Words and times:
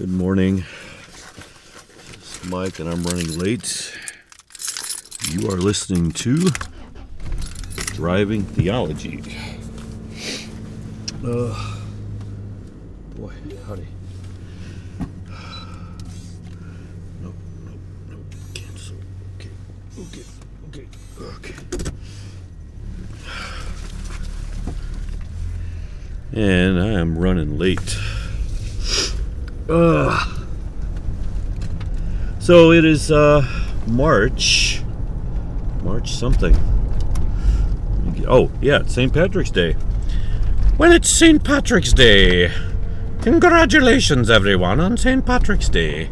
Good 0.00 0.08
morning. 0.08 0.64
This 2.06 2.42
is 2.42 2.48
Mike, 2.48 2.78
and 2.78 2.88
I'm 2.88 3.02
running 3.02 3.38
late. 3.38 3.94
You 5.28 5.50
are 5.50 5.58
listening 5.58 6.10
to 6.12 6.48
Driving 7.92 8.42
Theology. 8.42 9.22
Uh, 11.22 11.76
boy, 13.14 13.34
howdy. 13.66 13.88
Nope, 17.20 17.34
nope, 17.66 17.78
nope. 18.08 18.34
Cancel. 18.54 18.96
Okay, 19.36 19.50
okay, 19.98 20.24
okay, 20.68 20.86
okay. 21.20 21.54
And 26.32 26.80
I 26.80 26.88
am 26.98 27.18
running 27.18 27.58
late. 27.58 27.99
Ugh. 29.70 30.46
So 32.40 32.72
it 32.72 32.84
is 32.84 33.12
uh, 33.12 33.46
March. 33.86 34.82
March 35.84 36.12
something. 36.12 36.56
Oh, 38.26 38.50
yeah, 38.60 38.80
it's 38.80 38.94
St. 38.94 39.12
Patrick's 39.12 39.50
Day. 39.50 39.76
Well, 40.76 40.90
it's 40.90 41.08
St. 41.08 41.44
Patrick's 41.44 41.92
Day. 41.92 42.50
Congratulations, 43.22 44.28
everyone, 44.28 44.80
on 44.80 44.96
St. 44.96 45.24
Patrick's 45.24 45.68
Day. 45.68 46.10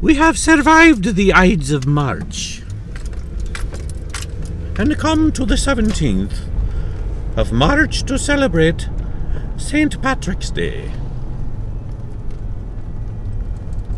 We 0.00 0.14
have 0.14 0.38
survived 0.38 1.14
the 1.14 1.32
Ides 1.34 1.72
of 1.72 1.86
March 1.86 2.62
and 4.78 4.96
come 4.96 5.30
to 5.32 5.44
the 5.44 5.56
17th 5.56 6.38
of 7.36 7.52
March 7.52 8.04
to 8.04 8.18
celebrate 8.18 8.88
St. 9.58 10.00
Patrick's 10.00 10.50
Day. 10.50 10.90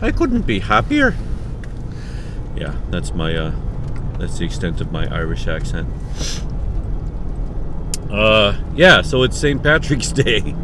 I 0.02 0.10
couldn't 0.12 0.42
be 0.42 0.60
happier. 0.60 1.14
Yeah, 2.56 2.74
that's 2.90 3.12
my 3.14 3.34
uh 3.36 3.52
that's 4.18 4.38
the 4.38 4.44
extent 4.44 4.80
of 4.80 4.92
my 4.92 5.06
Irish 5.14 5.46
accent. 5.46 5.88
Uh 8.10 8.58
yeah, 8.74 9.02
so 9.02 9.22
it's 9.22 9.36
St. 9.38 9.62
Patrick's 9.62 10.12
Day. 10.12 10.54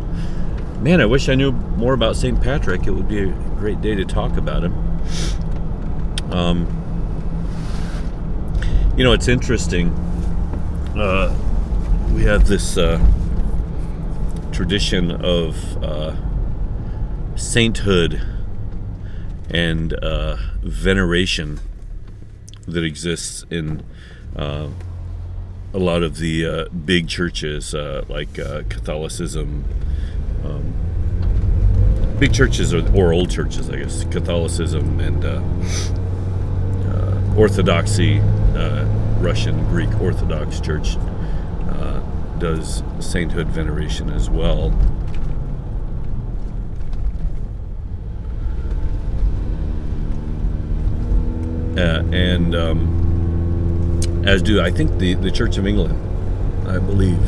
Man, 0.81 1.01
I 1.01 1.07
wish 1.07 1.29
I 1.29 1.35
knew 1.35 1.53
more 1.53 1.95
about 1.95 2.17
St. 2.17 2.41
Patrick. 2.43 2.87
It 2.87 2.91
would 2.91 3.09
be 3.09 3.21
a 3.21 3.33
great 3.59 3.81
day 3.81 3.95
to 3.95 4.05
talk 4.05 4.37
about 4.37 4.63
him. 4.65 4.75
Um 6.33 6.67
you 8.97 9.05
know, 9.05 9.13
it's 9.13 9.29
interesting. 9.29 9.91
Uh 10.97 11.35
we 12.15 12.23
have 12.25 12.47
this 12.49 12.79
uh 12.79 12.99
tradition 14.53 15.11
of 15.11 15.85
uh 15.85 16.15
sainthood 17.37 18.23
and 19.51 19.93
uh, 19.95 20.37
veneration 20.63 21.61
that 22.67 22.85
exists 22.85 23.45
in 23.51 23.83
uh, 24.35 24.69
a 25.73 25.79
lot 25.79 26.03
of 26.03 26.19
the 26.19 26.47
uh, 26.47 26.69
big 26.71 27.09
churches, 27.09 27.75
uh, 27.75 28.05
like 28.09 28.39
uh, 28.39 28.63
Catholicism. 28.69 29.65
Um, 30.45 30.75
big 32.19 32.33
churches 32.33 32.73
or, 32.73 32.83
or, 32.97 33.13
old 33.13 33.31
churches, 33.31 33.69
I 33.69 33.77
guess, 33.77 34.05
Catholicism 34.05 35.01
and 35.01 35.25
uh, 35.25 35.43
Orthodoxy, 37.37 38.21
Russian 39.21 39.65
Greek 39.69 40.01
Orthodox 40.01 40.61
Church 40.61 40.97
does 42.39 42.83
sainthood 43.01 43.49
veneration 43.49 44.11
as 44.11 44.29
well. 44.29 44.71
Uh, 51.77 52.03
and 52.13 52.55
um, 52.55 54.03
as 54.27 54.43
do 54.43 54.61
I 54.61 54.71
think 54.71 54.99
the 54.99 55.15
the 55.15 55.31
Church 55.31 55.57
of 55.59 55.67
England, 55.67 55.95
I 56.69 56.79
believe. 56.79 57.21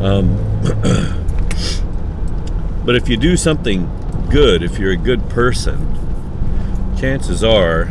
Um, 0.00 0.36
but 2.84 2.96
if 2.96 3.08
you 3.08 3.16
do 3.16 3.36
something 3.36 3.88
good, 4.30 4.62
if 4.62 4.78
you're 4.78 4.92
a 4.92 4.96
good 4.96 5.28
person, 5.30 5.94
chances 6.98 7.42
are 7.42 7.86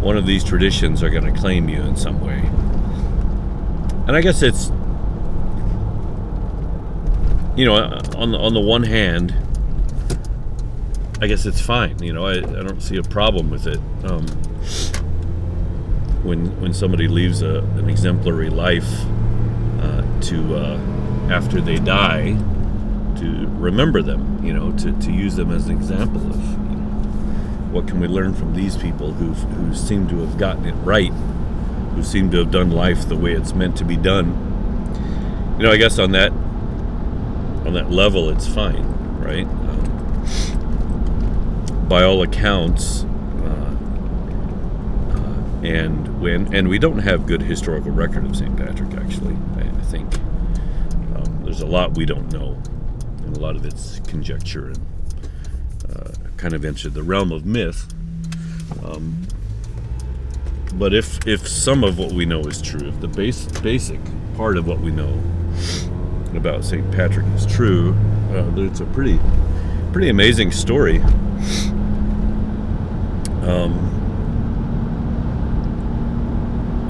one 0.00 0.16
of 0.16 0.26
these 0.26 0.44
traditions 0.44 1.02
are 1.02 1.10
going 1.10 1.24
to 1.24 1.38
claim 1.38 1.68
you 1.68 1.82
in 1.82 1.96
some 1.96 2.20
way. 2.20 2.38
And 4.06 4.16
I 4.16 4.20
guess 4.20 4.42
it's 4.42 4.70
you 7.56 7.64
know 7.64 7.74
on 8.16 8.32
the, 8.32 8.38
on 8.38 8.54
the 8.54 8.60
one 8.60 8.84
hand 8.84 9.34
I 11.20 11.26
guess 11.26 11.46
it's 11.46 11.60
fine. 11.60 12.00
You 12.02 12.12
know, 12.12 12.26
I, 12.26 12.38
I 12.38 12.62
don't 12.62 12.80
see 12.80 12.96
a 12.96 13.02
problem 13.02 13.50
with 13.50 13.66
it. 13.66 13.80
Um, 14.04 14.26
when 16.22 16.60
when 16.60 16.72
somebody 16.72 17.08
leaves 17.08 17.42
a, 17.42 17.60
an 17.76 17.88
exemplary 17.88 18.50
life 18.50 18.88
uh, 19.80 20.20
to 20.22 20.56
uh, 20.56 20.78
after 21.30 21.60
they 21.60 21.78
die, 21.78 22.36
to 23.18 23.46
remember 23.58 24.02
them. 24.02 24.44
You 24.44 24.52
know, 24.52 24.72
to, 24.78 24.92
to 24.92 25.12
use 25.12 25.34
them 25.34 25.50
as 25.50 25.66
an 25.66 25.76
example 25.76 26.20
of 26.30 26.36
you 26.36 26.76
know, 26.76 26.86
what 27.72 27.88
can 27.88 27.98
we 27.98 28.06
learn 28.06 28.32
from 28.34 28.54
these 28.54 28.76
people 28.76 29.12
who 29.12 29.32
who 29.32 29.74
seem 29.74 30.08
to 30.08 30.20
have 30.20 30.38
gotten 30.38 30.66
it 30.66 30.74
right, 30.84 31.12
who 31.94 32.04
seem 32.04 32.30
to 32.30 32.38
have 32.38 32.52
done 32.52 32.70
life 32.70 33.08
the 33.08 33.16
way 33.16 33.32
it's 33.32 33.54
meant 33.54 33.76
to 33.78 33.84
be 33.84 33.96
done. 33.96 34.46
You 35.58 35.64
know, 35.64 35.72
I 35.72 35.76
guess 35.78 35.98
on 35.98 36.12
that 36.12 36.30
on 37.66 37.72
that 37.74 37.90
level, 37.90 38.30
it's 38.30 38.46
fine, 38.46 38.86
right? 39.18 39.48
By 41.88 42.02
all 42.02 42.22
accounts, 42.22 43.04
uh, 43.04 43.76
uh, 45.10 45.66
and 45.66 46.20
when 46.20 46.54
and 46.54 46.68
we 46.68 46.78
don't 46.78 46.98
have 46.98 47.26
good 47.26 47.40
historical 47.40 47.90
record 47.90 48.26
of 48.26 48.36
St. 48.36 48.54
Patrick. 48.56 48.92
Actually, 48.94 49.36
I, 49.56 49.62
I 49.62 49.82
think 49.84 50.14
um, 51.16 51.40
there's 51.44 51.62
a 51.62 51.66
lot 51.66 51.96
we 51.96 52.04
don't 52.04 52.30
know, 52.30 52.60
and 53.24 53.36
a 53.36 53.40
lot 53.40 53.56
of 53.56 53.64
it's 53.64 54.00
conjecture 54.00 54.66
and 54.66 54.78
uh, 55.90 56.10
kind 56.36 56.54
of 56.54 56.64
entered 56.64 56.92
the 56.92 57.02
realm 57.02 57.32
of 57.32 57.46
myth. 57.46 57.92
Um, 58.84 59.26
but 60.74 60.92
if 60.92 61.26
if 61.26 61.48
some 61.48 61.84
of 61.84 61.98
what 61.98 62.12
we 62.12 62.26
know 62.26 62.40
is 62.40 62.60
true, 62.60 62.88
if 62.88 63.00
the 63.00 63.08
base 63.08 63.46
basic 63.62 64.00
part 64.36 64.58
of 64.58 64.66
what 64.66 64.80
we 64.80 64.90
know 64.90 65.22
about 66.34 66.64
St. 66.64 66.88
Patrick 66.92 67.26
is 67.34 67.46
true, 67.46 67.96
uh, 68.32 68.52
it's 68.56 68.80
a 68.80 68.84
pretty 68.86 69.18
pretty 69.92 70.10
amazing 70.10 70.52
story. 70.52 71.02
Um, 73.48 73.96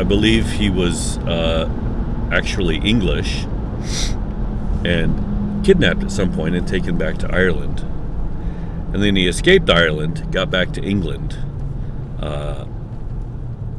I 0.00 0.02
believe 0.02 0.50
he 0.50 0.70
was 0.70 1.18
uh, 1.18 1.68
actually 2.32 2.78
English 2.78 3.44
and 4.84 5.64
kidnapped 5.64 6.02
at 6.02 6.10
some 6.10 6.32
point 6.32 6.56
and 6.56 6.66
taken 6.66 6.98
back 6.98 7.18
to 7.18 7.32
Ireland. 7.32 7.80
And 8.92 9.02
then 9.02 9.14
he 9.14 9.28
escaped 9.28 9.70
Ireland, 9.70 10.32
got 10.32 10.50
back 10.50 10.72
to 10.72 10.82
England, 10.82 11.38
uh, 12.20 12.64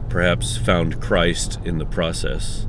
perhaps 0.07 0.55
found 0.55 1.01
Christ 1.01 1.59
in 1.65 1.79
the 1.79 1.85
process. 1.85 2.65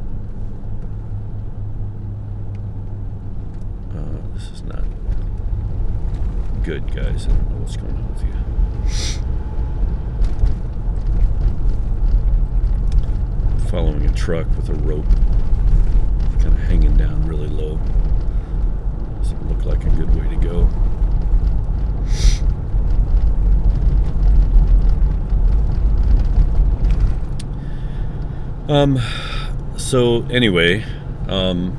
Uh, 3.94 4.34
this 4.34 4.50
is 4.50 4.62
not 4.64 4.84
good, 6.64 6.92
guys. 6.94 7.26
I 7.26 7.28
don't 7.28 7.50
know 7.50 7.56
what's 7.58 7.76
going 7.76 7.94
on 7.94 8.12
with 8.12 8.22
you. 8.24 9.29
Following 13.70 14.04
a 14.04 14.12
truck 14.14 14.48
with 14.56 14.68
a 14.68 14.74
rope 14.74 15.06
kind 16.40 16.48
of 16.48 16.58
hanging 16.64 16.96
down 16.96 17.24
really 17.24 17.46
low. 17.46 17.78
Doesn't 19.18 19.48
look 19.48 19.64
like 19.64 19.84
a 19.84 19.90
good 19.90 20.12
way 20.16 20.28
to 20.28 20.36
go. 20.36 20.68
Um, 28.68 28.98
so 29.76 30.24
anyway, 30.30 30.84
um, 31.28 31.76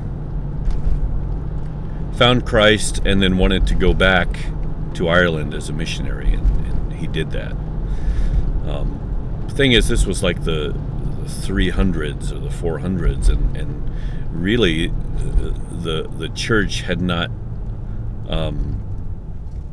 found 2.14 2.46
Christ 2.46 3.02
and 3.04 3.22
then 3.22 3.36
wanted 3.36 3.66
to 3.66 3.74
go 3.74 3.92
back 3.92 4.46
to 4.94 5.08
Ireland 5.08 5.52
as 5.52 5.68
a 5.68 5.74
missionary, 5.74 6.32
and, 6.32 6.66
and 6.66 6.92
he 6.94 7.06
did 7.06 7.32
that. 7.32 7.52
Um, 8.66 9.46
thing 9.50 9.72
is, 9.72 9.88
this 9.88 10.06
was 10.06 10.22
like 10.22 10.44
the 10.44 10.74
300s 11.22 12.32
or 12.32 12.38
the 12.38 12.48
400s, 12.48 13.28
and, 13.28 13.56
and 13.56 13.90
really 14.30 14.88
the 14.88 16.08
the 16.18 16.28
church 16.34 16.82
had 16.82 17.00
not 17.00 17.30
um, 18.28 18.80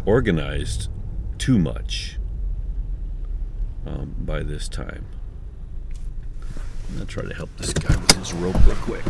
organized 0.05 0.89
too 1.37 1.57
much 1.57 2.17
um, 3.85 4.15
by 4.19 4.43
this 4.43 4.67
time. 4.67 5.05
I'm 6.89 6.95
gonna 6.95 7.05
try 7.05 7.23
to 7.23 7.33
help 7.33 7.49
this 7.57 7.73
guy 7.73 7.95
with 7.95 8.11
his 8.13 8.33
rope 8.33 8.55
real 8.65 8.75
quick. 8.77 9.05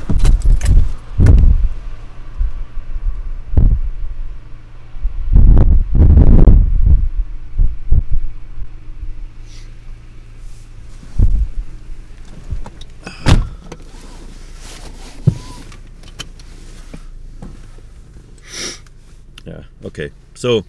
Yeah. 19.45 19.63
Okay. 19.83 20.11
So, 20.39 20.63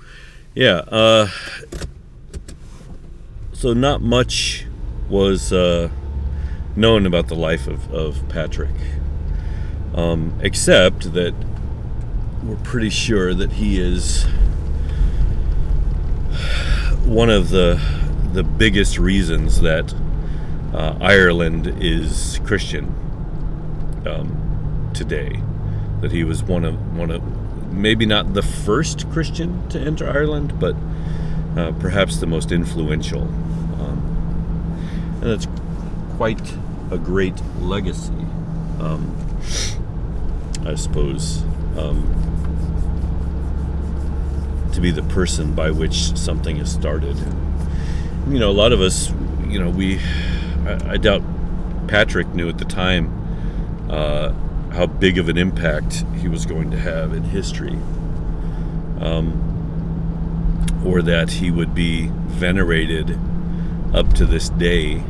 yeah. 0.52 0.78
Uh, 0.88 1.28
so 3.52 3.72
not 3.72 4.02
much 4.02 4.66
was 5.08 5.52
uh, 5.52 5.90
known 6.74 7.06
about 7.06 7.28
the 7.28 7.36
life 7.36 7.68
of, 7.68 7.88
of 7.94 8.28
Patrick, 8.28 8.74
um, 9.94 10.36
except 10.42 11.12
that 11.12 11.34
we're 12.42 12.56
pretty 12.56 12.90
sure 12.90 13.32
that 13.32 13.52
he 13.52 13.78
is 13.78 14.24
one 17.04 17.30
of 17.30 17.50
the 17.50 17.80
the 18.32 18.42
biggest 18.42 18.98
reasons 18.98 19.60
that 19.60 19.94
uh, 20.74 20.96
Ireland 21.00 21.76
is 21.80 22.40
Christian 22.44 22.86
um, 24.04 24.90
today. 24.94 25.40
That 26.00 26.10
he 26.10 26.24
was 26.24 26.42
one 26.42 26.64
of 26.64 26.96
one 26.96 27.12
of 27.12 27.22
maybe 27.70 28.06
not 28.06 28.34
the 28.34 28.42
first 28.42 29.10
Christian 29.10 29.68
to 29.70 29.80
enter 29.80 30.08
Ireland, 30.08 30.58
but 30.58 30.76
uh, 31.56 31.72
perhaps 31.80 32.18
the 32.18 32.26
most 32.26 32.52
influential. 32.52 33.22
Um, 33.22 35.18
and 35.22 35.30
that's 35.30 35.46
quite 36.16 36.54
a 36.90 36.98
great 36.98 37.40
legacy, 37.60 38.12
um, 38.80 39.16
I 40.66 40.74
suppose, 40.74 41.42
um, 41.76 42.04
to 44.72 44.80
be 44.80 44.90
the 44.90 45.02
person 45.04 45.54
by 45.54 45.70
which 45.70 46.16
something 46.16 46.58
is 46.58 46.70
started. 46.70 47.16
You 48.28 48.38
know, 48.38 48.50
a 48.50 48.52
lot 48.52 48.72
of 48.72 48.80
us, 48.80 49.12
you 49.48 49.58
know, 49.58 49.70
we, 49.70 49.98
I, 50.66 50.92
I 50.92 50.96
doubt 50.96 51.22
Patrick 51.88 52.28
knew 52.34 52.48
at 52.48 52.58
the 52.58 52.64
time 52.64 53.16
uh, 53.90 54.19
how 54.80 54.86
big 54.86 55.18
of 55.18 55.28
an 55.28 55.36
impact 55.36 56.06
he 56.22 56.26
was 56.26 56.46
going 56.46 56.70
to 56.70 56.78
have 56.78 57.12
in 57.12 57.22
history. 57.22 57.78
Um, 58.98 59.36
or 60.86 61.02
that 61.02 61.30
he 61.30 61.50
would 61.50 61.74
be 61.74 62.06
venerated 62.28 63.18
up 63.92 64.10
to 64.14 64.24
this 64.24 64.48
day. 64.48 65.02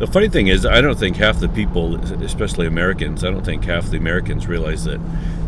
The 0.00 0.08
funny 0.08 0.28
thing 0.28 0.48
is, 0.48 0.66
I 0.66 0.80
don't 0.80 0.98
think 0.98 1.18
half 1.18 1.38
the 1.38 1.48
people, 1.48 1.94
especially 2.24 2.66
Americans, 2.66 3.22
I 3.22 3.30
don't 3.30 3.44
think 3.44 3.62
half 3.62 3.92
the 3.92 3.96
Americans 3.96 4.48
realize 4.48 4.82
that 4.82 4.98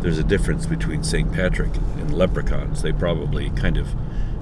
there's 0.02 0.18
a 0.18 0.24
difference 0.24 0.66
between 0.66 1.02
St. 1.02 1.32
Patrick 1.32 1.74
and 1.74 2.14
leprechauns. 2.14 2.82
They 2.82 2.92
probably 2.92 3.50
kind 3.50 3.76
of 3.76 3.88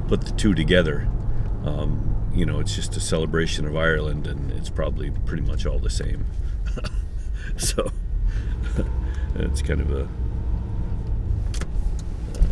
put 0.08 0.26
the 0.26 0.32
two 0.32 0.52
together. 0.52 1.08
Um, 1.64 2.31
you 2.34 2.44
know, 2.44 2.60
it's 2.60 2.75
just 2.75 2.99
a 2.99 3.00
celebration 3.00 3.66
of 3.66 3.75
Ireland, 3.78 4.26
and 4.26 4.50
it's 4.50 4.69
probably 4.69 5.10
pretty 5.25 5.44
much 5.44 5.64
all 5.64 5.78
the 5.78 5.88
same. 5.88 6.26
so 7.64 7.90
it's 9.34 9.62
kind 9.62 9.81
of 9.81 9.90
a, 9.93 10.08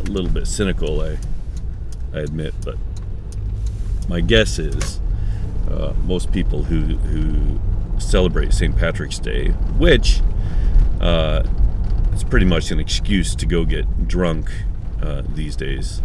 a 0.00 0.10
little 0.10 0.30
bit 0.30 0.46
cynical, 0.46 1.00
I 1.00 1.18
I 2.12 2.20
admit, 2.20 2.54
but 2.64 2.76
my 4.08 4.20
guess 4.20 4.58
is 4.58 5.00
uh, 5.70 5.92
most 6.04 6.32
people 6.32 6.64
who 6.64 6.96
who 6.96 7.60
celebrate 8.00 8.52
St. 8.52 8.76
Patrick's 8.76 9.18
Day, 9.18 9.48
which 9.78 10.22
uh, 11.00 11.42
it's 12.12 12.24
pretty 12.24 12.46
much 12.46 12.70
an 12.70 12.80
excuse 12.80 13.34
to 13.34 13.46
go 13.46 13.64
get 13.64 14.08
drunk 14.08 14.50
uh, 15.02 15.22
these 15.34 15.56
days 15.56 16.02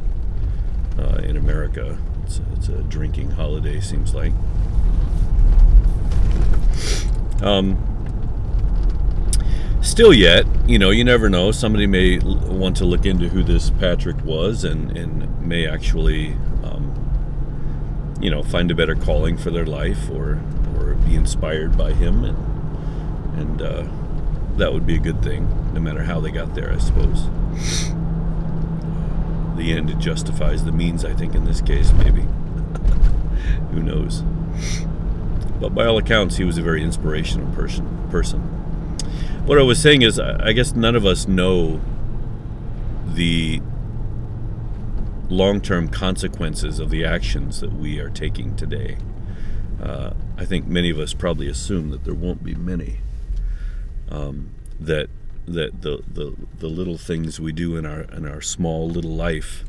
uh, 0.99 1.21
in 1.23 1.37
America. 1.37 1.97
It's 2.23 2.39
a, 2.39 2.43
it's 2.53 2.67
a 2.69 2.83
drinking 2.83 3.31
holiday, 3.31 3.79
seems 3.79 4.13
like. 4.13 4.33
Um, 7.41 7.90
still 9.81 10.13
yet, 10.13 10.45
you 10.67 10.79
know, 10.79 10.91
you 10.91 11.03
never 11.03 11.29
know. 11.29 11.51
Somebody 11.51 11.87
may 11.87 12.19
want 12.19 12.77
to 12.77 12.85
look 12.85 13.05
into 13.05 13.27
who 13.29 13.43
this 13.43 13.69
Patrick 13.71 14.23
was 14.23 14.63
and, 14.63 14.95
and 14.97 15.41
may 15.41 15.67
actually, 15.67 16.33
um, 16.63 18.17
you 18.21 18.29
know, 18.29 18.43
find 18.43 18.71
a 18.71 18.75
better 18.75 18.95
calling 18.95 19.37
for 19.37 19.51
their 19.51 19.65
life 19.65 20.09
or, 20.09 20.39
or 20.77 20.95
be 21.05 21.15
inspired 21.15 21.77
by 21.77 21.93
him. 21.93 22.23
And, 22.23 23.39
and 23.39 23.61
uh, 23.61 23.87
that 24.57 24.71
would 24.71 24.85
be 24.85 24.95
a 24.95 24.99
good 24.99 25.21
thing, 25.23 25.47
no 25.73 25.79
matter 25.79 26.03
how 26.03 26.19
they 26.19 26.31
got 26.31 26.55
there, 26.55 26.71
I 26.71 26.77
suppose. 26.77 27.27
The 29.57 29.73
end 29.73 29.99
justifies 29.99 30.63
the 30.63 30.71
means, 30.71 31.03
I 31.03 31.13
think, 31.13 31.35
in 31.35 31.45
this 31.45 31.61
case, 31.61 31.91
maybe. 31.93 32.21
who 33.71 33.81
knows? 33.81 34.21
But 35.59 35.75
by 35.75 35.85
all 35.85 35.97
accounts, 35.97 36.37
he 36.37 36.43
was 36.43 36.57
a 36.57 36.61
very 36.63 36.83
inspirational 36.83 37.53
person. 37.53 38.07
person 38.09 38.50
what 39.45 39.57
I 39.57 39.63
was 39.63 39.81
saying 39.81 40.01
is, 40.03 40.19
I 40.19 40.53
guess 40.53 40.73
none 40.73 40.95
of 40.95 41.05
us 41.05 41.27
know 41.27 41.81
the 43.07 43.61
long 45.29 45.61
term 45.61 45.87
consequences 45.87 46.79
of 46.79 46.89
the 46.89 47.05
actions 47.05 47.61
that 47.61 47.73
we 47.73 47.99
are 47.99 48.09
taking 48.09 48.55
today. 48.55 48.97
Uh, 49.81 50.13
I 50.37 50.45
think 50.45 50.67
many 50.67 50.89
of 50.89 50.99
us 50.99 51.13
probably 51.13 51.47
assume 51.47 51.89
that 51.89 52.03
there 52.03 52.13
won't 52.13 52.43
be 52.43 52.53
many. 52.53 52.99
Um, 54.09 54.51
that 54.79 55.09
that 55.47 55.81
the, 55.81 56.03
the 56.07 56.35
the 56.59 56.67
little 56.67 56.97
things 56.97 57.39
we 57.39 57.51
do 57.51 57.75
in 57.77 57.85
our 57.85 58.01
in 58.01 58.27
our 58.27 58.41
small 58.41 58.89
little 58.89 59.15
life 59.15 59.63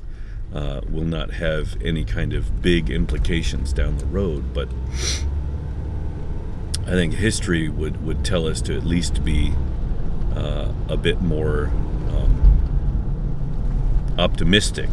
uh, 0.55 0.83
will 0.91 1.05
not 1.05 1.31
have 1.31 1.81
any 1.83 2.05
kind 2.05 2.35
of 2.35 2.61
big 2.61 2.91
implications 2.91 3.73
down 3.73 3.97
the 3.99 4.07
road, 4.07 4.53
but 4.53 4.69
I 6.87 6.91
think 6.91 7.15
history 7.15 7.69
would, 7.69 8.05
would 8.05 8.25
tell 8.25 8.47
us 8.47 8.61
to 8.63 8.77
at 8.77 8.85
least 8.85 9.25
be 9.25 9.53
uh, 10.35 10.73
a 10.89 10.97
bit 10.97 11.21
more 11.21 11.67
um, 12.09 12.33
optimistic 14.19 14.91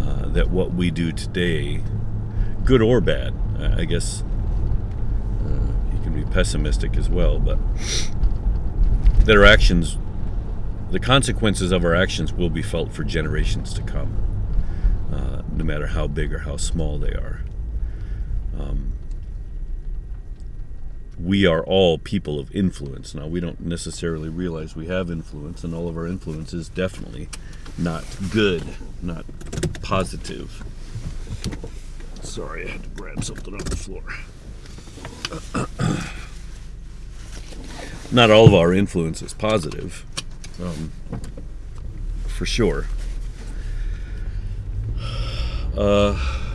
uh, 0.00 0.28
that 0.28 0.50
what 0.50 0.72
we 0.72 0.90
do 0.90 1.12
today, 1.12 1.82
good 2.64 2.80
or 2.80 3.00
bad, 3.00 3.34
I 3.60 3.84
guess 3.84 4.22
uh, 5.44 5.94
you 5.94 6.00
can 6.02 6.14
be 6.14 6.24
pessimistic 6.30 6.96
as 6.96 7.08
well, 7.10 7.38
but 7.38 7.58
that 9.24 9.36
our 9.36 9.44
actions, 9.44 9.98
the 10.90 11.00
consequences 11.00 11.72
of 11.72 11.84
our 11.84 11.94
actions 11.94 12.32
will 12.32 12.50
be 12.50 12.62
felt 12.62 12.92
for 12.92 13.04
generations 13.04 13.72
to 13.74 13.82
come, 13.82 14.16
uh, 15.12 15.42
no 15.52 15.64
matter 15.64 15.88
how 15.88 16.06
big 16.06 16.32
or 16.32 16.38
how 16.40 16.56
small 16.56 16.98
they 16.98 17.12
are. 17.12 17.40
Um, 18.58 18.92
we 21.18 21.46
are 21.46 21.62
all 21.62 21.98
people 21.98 22.38
of 22.38 22.54
influence. 22.54 23.14
Now, 23.14 23.26
we 23.26 23.40
don't 23.40 23.60
necessarily 23.60 24.28
realize 24.28 24.74
we 24.74 24.86
have 24.86 25.10
influence, 25.10 25.64
and 25.64 25.74
all 25.74 25.88
of 25.88 25.96
our 25.96 26.06
influence 26.06 26.52
is 26.52 26.68
definitely 26.68 27.28
not 27.78 28.04
good, 28.30 28.64
not 29.00 29.24
positive. 29.82 30.62
Sorry, 32.22 32.68
I 32.68 32.72
had 32.72 32.82
to 32.84 32.88
grab 32.90 33.24
something 33.24 33.54
off 33.54 33.64
the 33.64 33.76
floor. 33.76 34.02
not 38.12 38.30
all 38.30 38.46
of 38.46 38.54
our 38.54 38.72
influence 38.72 39.22
is 39.22 39.32
positive, 39.34 40.04
um, 40.62 40.92
for 42.26 42.46
sure. 42.46 42.86
Uh, 45.76 46.51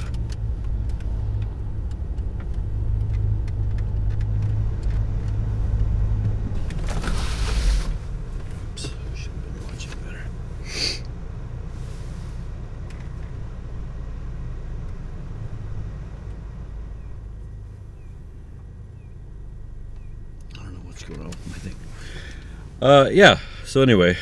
Uh, 22.88 23.10
yeah. 23.12 23.38
So 23.66 23.82
anyway, 23.82 24.16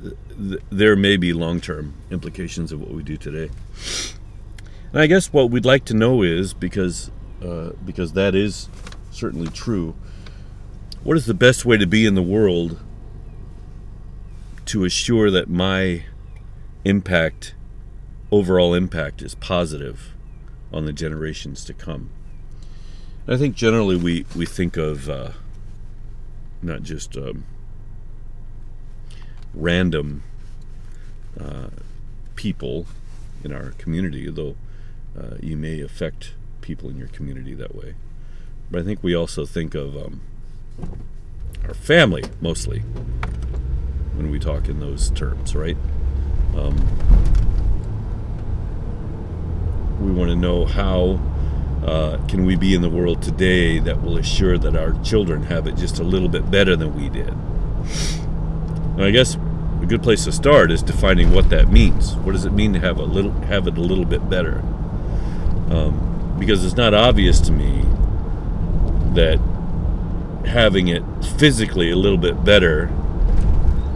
th- 0.00 0.62
there 0.70 0.94
may 0.94 1.16
be 1.16 1.32
long-term 1.32 1.94
implications 2.12 2.70
of 2.70 2.80
what 2.80 2.92
we 2.92 3.02
do 3.02 3.16
today. 3.16 3.50
And 4.92 5.02
I 5.02 5.08
guess 5.08 5.32
what 5.32 5.50
we'd 5.50 5.64
like 5.64 5.84
to 5.86 5.94
know 5.94 6.22
is 6.22 6.54
because 6.54 7.10
uh, 7.44 7.70
because 7.84 8.12
that 8.12 8.36
is 8.36 8.68
certainly 9.10 9.48
true. 9.48 9.96
What 11.02 11.16
is 11.16 11.26
the 11.26 11.34
best 11.34 11.64
way 11.64 11.76
to 11.76 11.88
be 11.88 12.06
in 12.06 12.14
the 12.14 12.22
world 12.22 12.80
to 14.66 14.84
assure 14.84 15.28
that 15.32 15.50
my 15.50 16.04
impact, 16.84 17.56
overall 18.30 18.74
impact, 18.74 19.22
is 19.22 19.34
positive 19.34 20.14
on 20.72 20.84
the 20.84 20.92
generations 20.92 21.64
to 21.64 21.74
come? 21.74 22.10
I 23.26 23.36
think 23.36 23.56
generally 23.56 23.96
we 23.96 24.24
we 24.36 24.46
think 24.46 24.76
of 24.76 25.10
uh, 25.10 25.32
not 26.62 26.84
just 26.84 27.16
um, 27.16 27.44
random 29.54 30.22
uh, 31.40 31.68
people 32.36 32.86
in 33.42 33.52
our 33.52 33.70
community, 33.72 34.28
though 34.30 34.56
uh, 35.18 35.36
you 35.40 35.56
may 35.56 35.80
affect 35.80 36.34
people 36.60 36.88
in 36.90 36.96
your 36.96 37.08
community 37.08 37.54
that 37.54 37.74
way. 37.74 37.94
But 38.70 38.80
I 38.80 38.84
think 38.84 39.02
we 39.02 39.14
also 39.14 39.46
think 39.46 39.74
of 39.74 39.96
um, 39.96 40.20
our 41.66 41.74
family 41.74 42.24
mostly. 42.40 42.82
when 44.14 44.30
we 44.30 44.38
talk 44.38 44.68
in 44.68 44.80
those 44.80 45.10
terms, 45.10 45.54
right? 45.56 45.76
Um, 46.56 46.76
we 50.00 50.12
want 50.12 50.30
to 50.30 50.36
know 50.36 50.66
how 50.66 51.20
uh, 51.84 52.18
can 52.28 52.44
we 52.46 52.56
be 52.56 52.74
in 52.74 52.82
the 52.82 52.88
world 52.88 53.22
today 53.22 53.78
that 53.80 54.02
will 54.02 54.16
assure 54.16 54.56
that 54.58 54.76
our 54.76 54.92
children 55.02 55.42
have 55.44 55.66
it 55.66 55.76
just 55.76 55.98
a 55.98 56.04
little 56.04 56.28
bit 56.28 56.50
better 56.50 56.76
than 56.76 56.94
we 56.94 57.08
did. 57.08 57.28
And 57.28 59.04
I 59.04 59.10
guess 59.10 59.36
a 59.84 59.86
good 59.86 60.02
place 60.02 60.24
to 60.24 60.32
start 60.32 60.70
is 60.70 60.82
defining 60.82 61.30
what 61.30 61.50
that 61.50 61.68
means. 61.68 62.16
What 62.16 62.32
does 62.32 62.46
it 62.46 62.52
mean 62.52 62.72
to 62.72 62.80
have 62.80 62.98
a 62.98 63.02
little 63.02 63.32
have 63.42 63.66
it 63.66 63.76
a 63.76 63.82
little 63.82 64.06
bit 64.06 64.30
better? 64.30 64.60
Um, 65.70 66.36
because 66.38 66.64
it's 66.64 66.74
not 66.74 66.94
obvious 66.94 67.38
to 67.42 67.52
me 67.52 67.82
that 69.14 69.38
having 70.46 70.88
it 70.88 71.02
physically 71.38 71.90
a 71.90 71.96
little 71.96 72.16
bit 72.16 72.44
better 72.44 72.86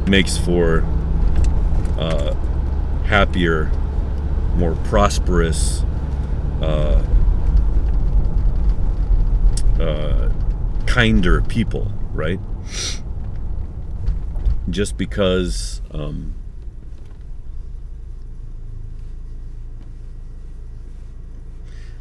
makes 0.06 0.36
for 0.36 0.84
uh, 1.98 2.34
happier, 3.04 3.70
more 4.56 4.74
prosperous, 4.84 5.84
uh, 6.60 7.02
uh, 9.80 10.30
kinder 10.86 11.40
people, 11.40 11.90
right? 12.12 12.40
Just 14.70 14.96
because. 14.96 15.80
Um, 15.90 16.34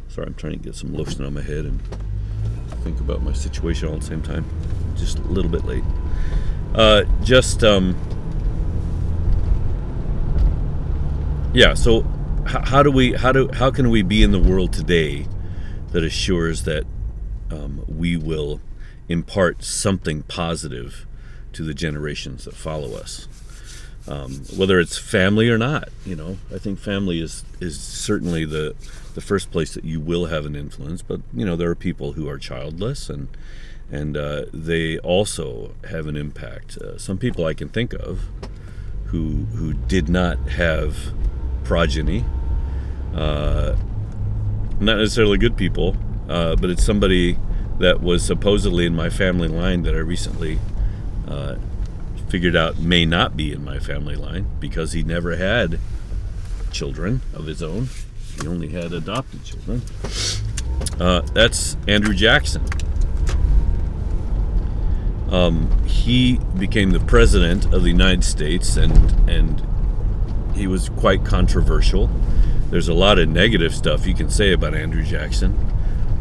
sorry, 0.08 0.26
I'm 0.26 0.34
trying 0.34 0.54
to 0.54 0.58
get 0.58 0.74
some 0.74 0.92
lotion 0.92 1.24
on 1.24 1.34
my 1.34 1.40
head 1.40 1.64
and 1.64 1.80
think 2.82 3.00
about 3.00 3.22
my 3.22 3.32
situation 3.32 3.88
all 3.88 3.94
at 3.94 4.00
the 4.00 4.06
same 4.06 4.22
time. 4.22 4.44
Just 4.96 5.18
a 5.18 5.22
little 5.22 5.50
bit 5.50 5.64
late. 5.64 5.84
Uh, 6.74 7.04
just 7.22 7.64
um, 7.64 7.96
yeah. 11.54 11.74
So, 11.74 12.06
h- 12.46 12.68
how 12.68 12.82
do 12.82 12.90
we? 12.90 13.12
How 13.12 13.32
do? 13.32 13.48
How 13.52 13.70
can 13.70 13.90
we 13.90 14.02
be 14.02 14.22
in 14.22 14.32
the 14.32 14.38
world 14.38 14.72
today 14.72 15.26
that 15.92 16.04
assures 16.04 16.64
that 16.64 16.84
um, 17.50 17.84
we 17.88 18.16
will 18.16 18.60
impart 19.08 19.64
something 19.64 20.22
positive 20.24 21.06
to 21.58 21.64
the 21.64 21.74
generations 21.74 22.44
that 22.44 22.54
follow 22.54 22.94
us? 22.94 23.26
Um, 24.06 24.44
whether 24.56 24.78
it's 24.78 24.96
family 24.96 25.50
or 25.50 25.58
not, 25.58 25.88
you 26.06 26.14
know, 26.14 26.38
I 26.54 26.58
think 26.58 26.78
family 26.78 27.20
is 27.20 27.44
is 27.60 27.80
certainly 27.80 28.44
the 28.44 28.76
the 29.14 29.20
first 29.20 29.50
place 29.50 29.74
that 29.74 29.84
you 29.84 30.00
will 30.00 30.26
have 30.26 30.46
an 30.46 30.54
influence. 30.54 31.02
But 31.02 31.20
you 31.34 31.44
know, 31.44 31.56
there 31.56 31.68
are 31.68 31.74
people 31.74 32.12
who 32.12 32.28
are 32.28 32.38
childless 32.38 33.10
and 33.10 33.26
and 33.90 34.16
uh, 34.16 34.44
they 34.54 34.98
also 34.98 35.74
have 35.90 36.06
an 36.06 36.16
impact. 36.16 36.78
Uh, 36.78 36.96
some 36.96 37.18
people 37.18 37.44
I 37.44 37.54
can 37.54 37.68
think 37.68 37.92
of 37.92 38.20
who 39.06 39.46
who 39.56 39.74
did 39.74 40.08
not 40.08 40.38
have 40.50 41.12
progeny, 41.64 42.24
uh, 43.14 43.74
not 44.78 44.98
necessarily 44.98 45.38
good 45.38 45.56
people, 45.56 45.96
uh, 46.28 46.54
but 46.54 46.70
it's 46.70 46.84
somebody 46.84 47.36
that 47.80 48.00
was 48.00 48.24
supposedly 48.24 48.86
in 48.86 48.94
my 48.94 49.10
family 49.10 49.48
line 49.48 49.82
that 49.82 49.94
I 49.94 49.98
recently 49.98 50.60
uh, 51.28 51.56
figured 52.28 52.56
out 52.56 52.78
may 52.78 53.04
not 53.04 53.36
be 53.36 53.52
in 53.52 53.64
my 53.64 53.78
family 53.78 54.16
line 54.16 54.46
because 54.60 54.92
he 54.92 55.02
never 55.02 55.36
had 55.36 55.78
children 56.70 57.22
of 57.34 57.46
his 57.46 57.62
own. 57.62 57.88
He 58.40 58.46
only 58.46 58.68
had 58.68 58.92
adopted 58.92 59.44
children. 59.44 59.82
Uh, 61.00 61.22
that's 61.32 61.76
Andrew 61.86 62.14
Jackson. 62.14 62.64
Um, 65.30 65.84
he 65.84 66.38
became 66.58 66.90
the 66.90 67.00
president 67.00 67.66
of 67.72 67.82
the 67.82 67.90
United 67.90 68.24
States, 68.24 68.76
and 68.76 68.92
and 69.28 69.62
he 70.54 70.66
was 70.66 70.88
quite 70.88 71.24
controversial. 71.24 72.10
There's 72.70 72.88
a 72.88 72.94
lot 72.94 73.18
of 73.18 73.28
negative 73.28 73.74
stuff 73.74 74.06
you 74.06 74.14
can 74.14 74.30
say 74.30 74.52
about 74.52 74.74
Andrew 74.74 75.02
Jackson. 75.02 75.54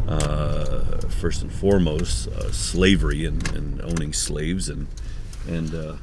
Uh, 0.08 0.97
first 1.18 1.42
and 1.42 1.52
foremost, 1.52 2.28
uh, 2.28 2.52
slavery 2.52 3.26
and, 3.26 3.48
and, 3.50 3.82
owning 3.82 4.14
slaves, 4.14 4.70
and 4.70 4.88
and 5.48 5.74
uh, 5.74 5.96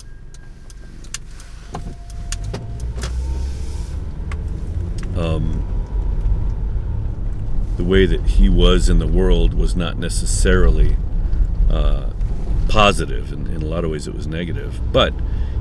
um, 5.17 5.65
the 7.77 7.85
way 7.85 8.07
that 8.07 8.21
he 8.23 8.49
was 8.49 8.89
in 8.89 8.99
the 8.99 9.07
world 9.07 9.55
was 9.55 9.77
not 9.77 9.99
necessarily 9.99 10.97
uh, 11.71 12.11
positive. 12.69 13.33
In, 13.33 13.47
in 13.47 13.63
a 13.63 13.67
lot 13.67 13.85
of 13.85 13.91
ways, 13.91 14.09
it 14.09 14.15
was 14.15 14.27
negative. 14.27 14.81
But 14.93 15.15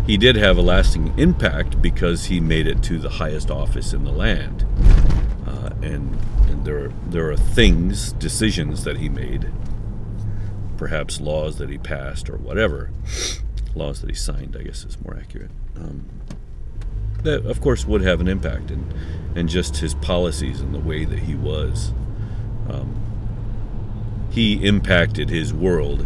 he 0.05 0.17
did 0.17 0.35
have 0.35 0.57
a 0.57 0.61
lasting 0.61 1.17
impact 1.17 1.81
because 1.81 2.25
he 2.25 2.39
made 2.39 2.67
it 2.67 2.81
to 2.83 2.97
the 2.97 3.09
highest 3.09 3.51
office 3.51 3.93
in 3.93 4.03
the 4.03 4.11
land. 4.11 4.65
Uh, 5.45 5.69
and 5.81 6.17
and 6.21 6.32
there, 6.63 6.85
are, 6.85 6.93
there 7.07 7.29
are 7.29 7.37
things, 7.37 8.13
decisions 8.13 8.83
that 8.83 8.97
he 8.97 9.09
made, 9.09 9.51
perhaps 10.77 11.21
laws 11.21 11.57
that 11.57 11.69
he 11.69 11.77
passed 11.77 12.29
or 12.29 12.37
whatever, 12.37 12.91
laws 13.75 14.01
that 14.01 14.09
he 14.09 14.15
signed, 14.15 14.55
I 14.59 14.63
guess 14.63 14.83
is 14.83 14.97
more 15.03 15.17
accurate. 15.17 15.51
Um, 15.75 16.05
that, 17.23 17.45
of 17.45 17.61
course, 17.61 17.85
would 17.85 18.01
have 18.01 18.19
an 18.21 18.27
impact, 18.27 18.69
and, 18.69 18.93
and 19.35 19.47
just 19.47 19.77
his 19.77 19.93
policies 19.95 20.59
and 20.59 20.73
the 20.73 20.79
way 20.79 21.05
that 21.05 21.19
he 21.19 21.35
was. 21.35 21.93
Um, 22.69 22.99
he 24.31 24.65
impacted 24.65 25.29
his 25.29 25.53
world 25.53 26.05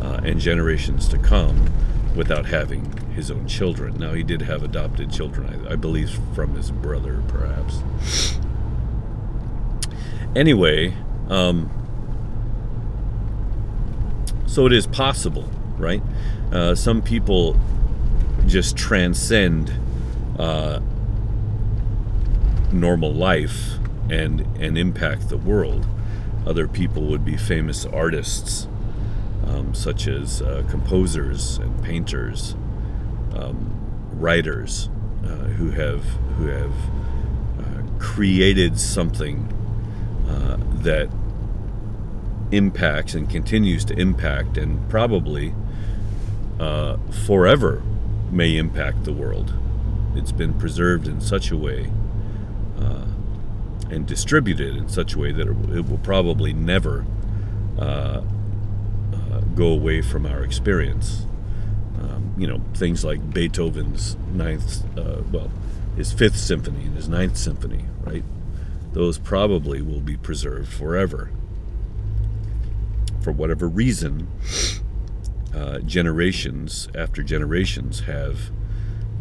uh, 0.00 0.20
and 0.24 0.40
generations 0.40 1.08
to 1.08 1.18
come 1.18 1.70
without 2.16 2.46
having 2.46 2.90
his 3.12 3.30
own 3.30 3.46
children. 3.46 3.98
Now, 3.98 4.14
he 4.14 4.22
did 4.22 4.42
have 4.42 4.62
adopted 4.62 5.12
children, 5.12 5.66
I, 5.66 5.72
I 5.72 5.76
believe, 5.76 6.18
from 6.34 6.54
his 6.54 6.70
brother, 6.70 7.22
perhaps. 7.28 7.82
Anyway, 10.36 10.94
um, 11.28 11.68
so 14.46 14.64
it 14.64 14.72
is 14.72 14.86
possible, 14.86 15.48
right? 15.76 16.02
Uh, 16.52 16.74
some 16.74 17.02
people 17.02 17.58
just 18.46 18.76
transcend 18.76 19.72
uh, 20.38 20.80
normal 22.72 23.12
life 23.12 23.74
and 24.08 24.40
and 24.60 24.78
impact 24.78 25.28
the 25.28 25.36
world. 25.36 25.86
Other 26.46 26.68
people 26.68 27.02
would 27.06 27.24
be 27.24 27.36
famous 27.36 27.84
artists, 27.84 28.68
um, 29.46 29.74
such 29.74 30.06
as 30.06 30.42
uh, 30.42 30.64
composers 30.70 31.58
and 31.58 31.82
painters, 31.82 32.54
um, 33.34 33.72
writers, 34.12 34.90
uh, 35.24 35.28
who 35.28 35.70
have 35.70 36.04
who 36.38 36.46
have 36.46 36.72
uh, 37.58 37.98
created 37.98 38.78
something 38.78 39.52
uh, 40.30 40.56
that 40.82 41.10
impacts 42.52 43.14
and 43.14 43.28
continues 43.28 43.84
to 43.86 43.94
impact, 43.98 44.56
and 44.56 44.88
probably 44.88 45.54
uh, 46.58 46.96
forever 47.26 47.82
may 48.30 48.56
impact 48.56 49.04
the 49.04 49.12
world. 49.12 49.52
It's 50.14 50.32
been 50.32 50.54
preserved 50.54 51.08
in 51.08 51.20
such 51.20 51.50
a 51.50 51.56
way 51.56 51.90
uh, 52.80 53.06
and 53.90 54.06
distributed 54.06 54.76
in 54.76 54.88
such 54.88 55.14
a 55.14 55.18
way 55.18 55.32
that 55.32 55.48
it 55.48 55.88
will 55.88 55.98
probably 55.98 56.52
never 56.52 57.06
uh, 57.78 58.22
uh, 59.12 59.40
go 59.54 59.68
away 59.68 60.02
from 60.02 60.26
our 60.26 60.42
experience. 60.42 61.26
Um, 62.00 62.34
you 62.36 62.46
know, 62.46 62.60
things 62.74 63.04
like 63.04 63.32
Beethoven's 63.32 64.16
ninth, 64.32 64.84
uh, 64.98 65.22
well, 65.30 65.50
his 65.96 66.12
fifth 66.12 66.36
symphony 66.36 66.86
and 66.86 66.96
his 66.96 67.08
ninth 67.08 67.36
symphony, 67.36 67.84
right? 68.04 68.24
Those 68.92 69.18
probably 69.18 69.82
will 69.82 70.00
be 70.00 70.16
preserved 70.16 70.72
forever. 70.72 71.30
For 73.20 73.32
whatever 73.32 73.68
reason, 73.68 74.28
uh, 75.54 75.80
generations 75.80 76.88
after 76.94 77.22
generations 77.22 78.00
have 78.00 78.50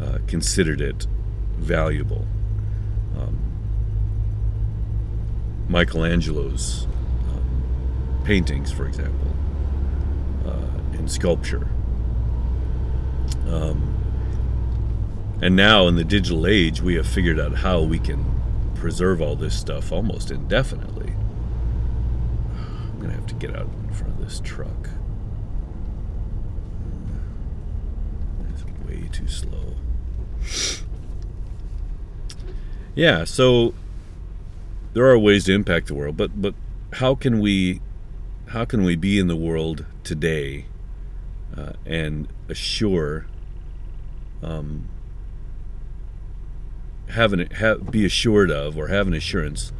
uh, 0.02 0.20
considered 0.28 0.82
it 0.82 1.06
valuable. 1.58 2.26
Um, 3.18 3.38
Michelangelo's 5.68 6.88
um, 7.30 8.22
paintings, 8.24 8.72
for 8.72 8.88
example, 8.88 9.36
uh, 10.46 10.98
and 10.98 11.12
sculpture. 11.12 11.68
Um, 13.48 13.96
and 15.42 15.56
now, 15.56 15.88
in 15.88 15.96
the 15.96 16.04
digital 16.04 16.48
age, 16.48 16.82
we 16.82 16.96
have 16.96 17.08
figured 17.08 17.40
out 17.40 17.56
how 17.56 17.82
we 17.82 18.00
can 18.00 18.39
preserve 18.80 19.22
all 19.22 19.36
this 19.36 19.60
stuff 19.60 19.92
almost 19.92 20.32
indefinitely. 20.32 21.14
I'm 22.56 22.98
going 22.98 23.10
to 23.10 23.16
have 23.16 23.28
to 23.28 23.36
get 23.36 23.56
out 23.56 23.68
in 23.84 23.94
front 23.94 24.14
of 24.14 24.20
this 24.24 24.42
truck. 24.44 24.90
It's 28.54 28.64
way 28.88 29.10
too 29.12 29.28
slow. 29.28 29.76
Yeah, 32.96 33.24
so 33.26 33.74
there 34.94 35.06
are 35.06 35.18
ways 35.18 35.46
to 35.46 35.54
impact 35.54 35.88
the 35.88 35.96
world, 35.96 36.18
but 36.18 36.42
but 36.42 36.56
how 36.94 37.16
can 37.16 37.40
we 37.40 37.82
how 38.48 38.66
can 38.66 38.84
we 38.84 38.96
be 38.96 39.20
in 39.20 39.28
the 39.28 39.36
world 39.36 39.86
today 40.04 40.66
uh, 41.56 41.74
and 41.86 42.28
assure 42.48 43.28
um, 44.42 44.90
have, 47.12 47.34
an, 47.34 47.50
have 47.52 47.92
be 47.92 48.06
assured 48.06 48.52
of 48.52 48.78
or 48.78 48.88
have 48.88 49.08
an 49.08 49.14
assurance 49.14 49.72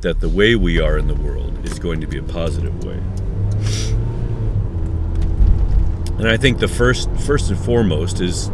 that 0.00 0.20
the 0.20 0.28
way 0.28 0.56
we 0.56 0.80
are 0.80 0.98
in 0.98 1.06
the 1.06 1.14
world 1.14 1.64
is 1.64 1.78
going 1.78 2.00
to 2.00 2.06
be 2.06 2.18
a 2.18 2.22
positive 2.22 2.84
way. 2.84 3.00
And 6.18 6.28
I 6.28 6.36
think 6.36 6.58
the 6.58 6.68
first 6.68 7.10
first 7.16 7.50
and 7.50 7.58
foremost 7.58 8.20
is 8.20 8.50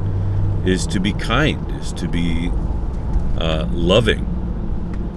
is 0.65 0.87
to 0.87 1.01
be 1.01 1.13
kind, 1.13 1.71
is 1.81 1.93
to 1.95 2.09
be 2.09 2.51
uh, 3.39 3.67
loving, 3.71 4.25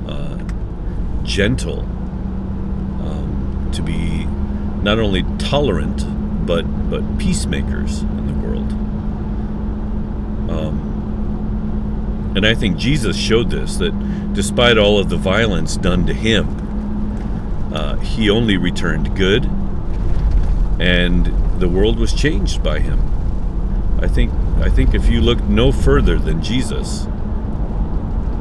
uh, 0.08 1.24
gentle, 1.24 1.80
um, 1.80 3.70
to 3.74 3.82
be 3.82 4.26
not 4.84 5.00
only 5.00 5.24
tolerant 5.38 6.06
but 6.46 6.64
but 6.90 7.04
peacemakers 7.18 8.02
in 8.02 8.28
the 8.28 8.48
world. 8.48 8.72
Um, 10.52 10.91
and 12.36 12.46
I 12.46 12.56
think 12.56 12.78
Jesus 12.78 13.18
showed 13.18 13.50
this 13.50 13.76
that 13.78 14.34
despite 14.34 14.78
all 14.78 15.00
of 15.00 15.10
the 15.10 15.18
violence 15.18 15.76
done 15.76 16.06
to 16.06 16.14
him, 16.14 17.74
uh, 17.74 17.98
he 17.98 18.30
only 18.30 18.58
returned 18.58 19.16
good, 19.18 19.46
and 20.80 21.26
the 21.60 21.68
world 21.68 22.00
was 22.00 22.14
changed 22.14 22.64
by 22.64 22.80
him. 22.80 23.00
I 24.02 24.08
think 24.08 24.32
I 24.62 24.70
think 24.70 24.94
if 24.94 25.10
you 25.10 25.22
look 25.22 25.44
no 25.44 25.72
further 25.72 26.18
than 26.18 26.42
Jesus 26.42 27.06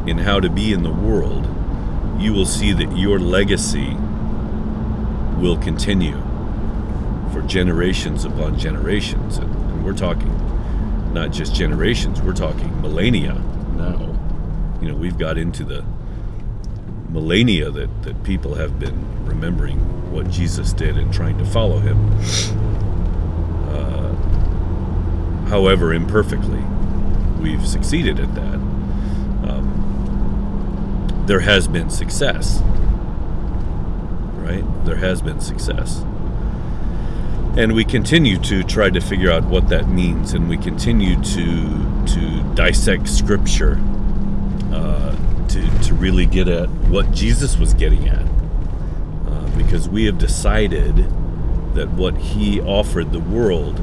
in 0.07 0.19
how 0.19 0.39
to 0.39 0.49
be 0.49 0.73
in 0.73 0.83
the 0.83 0.93
world, 0.93 1.47
you 2.19 2.33
will 2.33 2.47
see 2.47 2.73
that 2.73 2.97
your 2.97 3.19
legacy 3.19 3.97
will 5.39 5.57
continue 5.57 6.21
for 7.33 7.43
generations 7.43 8.25
upon 8.25 8.59
generations. 8.59 9.39
And, 9.39 9.53
and 9.55 9.85
we're 9.85 9.95
talking 9.95 10.33
not 11.13 11.33
just 11.33 11.55
generations, 11.55 12.23
we're 12.23 12.35
talking 12.35 12.81
millennia 12.81 13.41
now. 13.81 14.79
You 14.81 14.89
know, 14.89 14.95
we've 14.95 15.19
got 15.19 15.39
into 15.39 15.65
the 15.65 15.85
millennia 17.11 17.71
that, 17.71 18.03
that 18.03 18.23
people 18.25 18.55
have 18.55 18.79
been 18.79 19.27
remembering 19.27 19.79
what 20.13 20.31
Jesus 20.31 20.73
did 20.73 20.97
and 20.97 21.13
trying 21.13 21.39
to 21.39 21.45
follow 21.45 21.79
him. 21.79 21.99
Uh, 23.69 24.15
however, 25.49 25.93
imperfectly, 25.93 26.63
we've 27.41 27.67
succeeded 27.67 28.21
at 28.21 28.35
that. 28.35 28.55
Um, 29.49 31.25
there 31.27 31.41
has 31.41 31.69
been 31.69 31.91
success, 31.91 32.61
right? 34.37 34.65
There 34.85 34.97
has 34.97 35.23
been 35.23 35.41
success. 35.41 36.05
And 37.57 37.75
we 37.75 37.85
continue 37.85 38.39
to 38.43 38.63
try 38.63 38.91
to 38.91 39.01
figure 39.01 39.31
out 39.31 39.45
what 39.45 39.69
that 39.69 39.89
means, 39.89 40.35
and 40.35 40.49
we 40.49 40.57
continue 40.57 41.21
to 41.21 41.91
to 42.07 42.40
dissect 42.55 43.09
Scripture 43.09 43.81
uh, 44.73 45.15
to 45.49 45.83
to 45.83 45.95
really 45.95 46.27
get 46.27 46.49
at 46.49 46.69
what 46.89 47.11
Jesus 47.13 47.57
was 47.57 47.75
getting 47.75 48.09
at, 48.09 48.27
uh, 49.29 49.57
because 49.57 49.89
we 49.89 50.05
have 50.05 50.19
decided 50.19 50.97
that 51.75 51.89
what 51.91 52.17
He 52.17 52.61
offered 52.61 53.13
the 53.13 53.21
world 53.21 53.79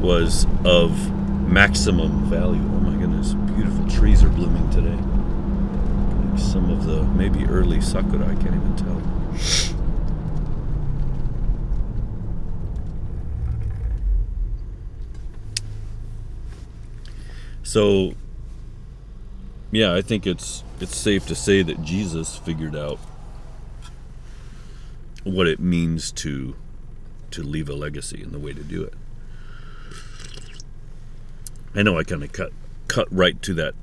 was 0.00 0.46
of 0.64 1.12
maximum 1.48 2.24
value. 2.26 2.60
Oh 2.60 2.80
my 2.80 2.96
goodness, 2.98 3.34
beautiful 3.34 3.88
trees 3.88 4.22
are 4.22 4.28
blooming 4.28 4.68
today. 4.70 4.98
Some 6.38 6.70
of 6.70 6.86
the 6.86 7.02
maybe 7.02 7.44
early 7.46 7.80
sakura, 7.80 8.24
I 8.24 8.34
can't 8.34 8.54
even 8.54 8.76
tell. 8.76 9.00
So, 17.70 18.14
yeah, 19.70 19.94
I 19.94 20.02
think 20.02 20.26
it's 20.26 20.64
it's 20.80 20.96
safe 20.96 21.28
to 21.28 21.36
say 21.36 21.62
that 21.62 21.84
Jesus 21.84 22.36
figured 22.36 22.74
out 22.74 22.98
what 25.22 25.46
it 25.46 25.60
means 25.60 26.10
to 26.10 26.56
to 27.30 27.44
leave 27.44 27.68
a 27.68 27.74
legacy 27.74 28.24
and 28.24 28.32
the 28.32 28.40
way 28.40 28.52
to 28.52 28.64
do 28.64 28.82
it. 28.82 28.94
I 31.72 31.84
know 31.84 31.96
I 31.96 32.02
kind 32.02 32.24
of 32.24 32.32
cut 32.32 32.50
cut 32.88 33.06
right 33.12 33.40
to 33.42 33.54
that 33.54 33.76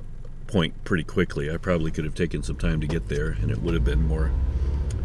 point 0.48 0.84
pretty 0.84 1.06
quickly. 1.06 1.50
I 1.50 1.56
probably 1.56 1.90
could 1.90 2.04
have 2.04 2.14
taken 2.14 2.44
some 2.44 2.58
time 2.58 2.82
to 2.82 2.88
get 2.88 3.08
there, 3.08 3.38
and 3.42 3.50
it 3.50 3.62
would 3.62 3.74
have 3.74 3.86
been 3.86 4.06
more, 4.06 4.34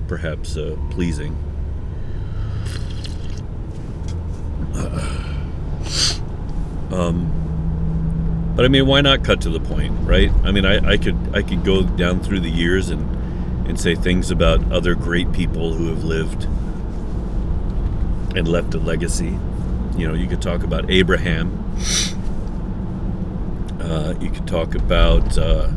perhaps, 0.09 0.57
uh, 0.57 0.77
pleasing. 0.91 1.37
um, 6.91 7.52
but 8.55 8.65
I 8.67 8.69
mean, 8.69 8.87
why 8.87 9.01
not 9.01 9.25
cut 9.25 9.41
to 9.43 9.51
the 9.51 9.61
point, 9.61 9.95
right? 10.01 10.31
I 10.45 10.53
mean, 10.53 10.67
I, 10.67 10.93
I 10.93 10.97
could 10.99 11.17
I 11.35 11.43
could 11.43 11.65
go 11.65 11.83
down 11.83 12.21
through 12.21 12.41
the 12.41 12.51
years 12.51 12.91
and 12.91 13.09
and 13.67 13.81
say 13.81 13.95
things 13.95 14.31
about 14.31 14.71
other 14.71 14.95
great 14.95 15.33
people 15.33 15.73
who 15.73 15.89
have 15.89 16.05
lived 16.05 16.45
and 18.37 18.47
left 18.47 18.75
a 18.75 18.79
legacy. 18.79 19.39
You 19.97 20.09
know, 20.09 20.15
you 20.15 20.27
could 20.27 20.43
talk 20.43 20.63
about 20.63 20.91
Abraham. 20.91 21.77
Uh, 23.81 24.15
you 24.21 24.31
could 24.31 24.47
talk 24.47 24.75
about 24.75 25.39
uh, 25.39 25.71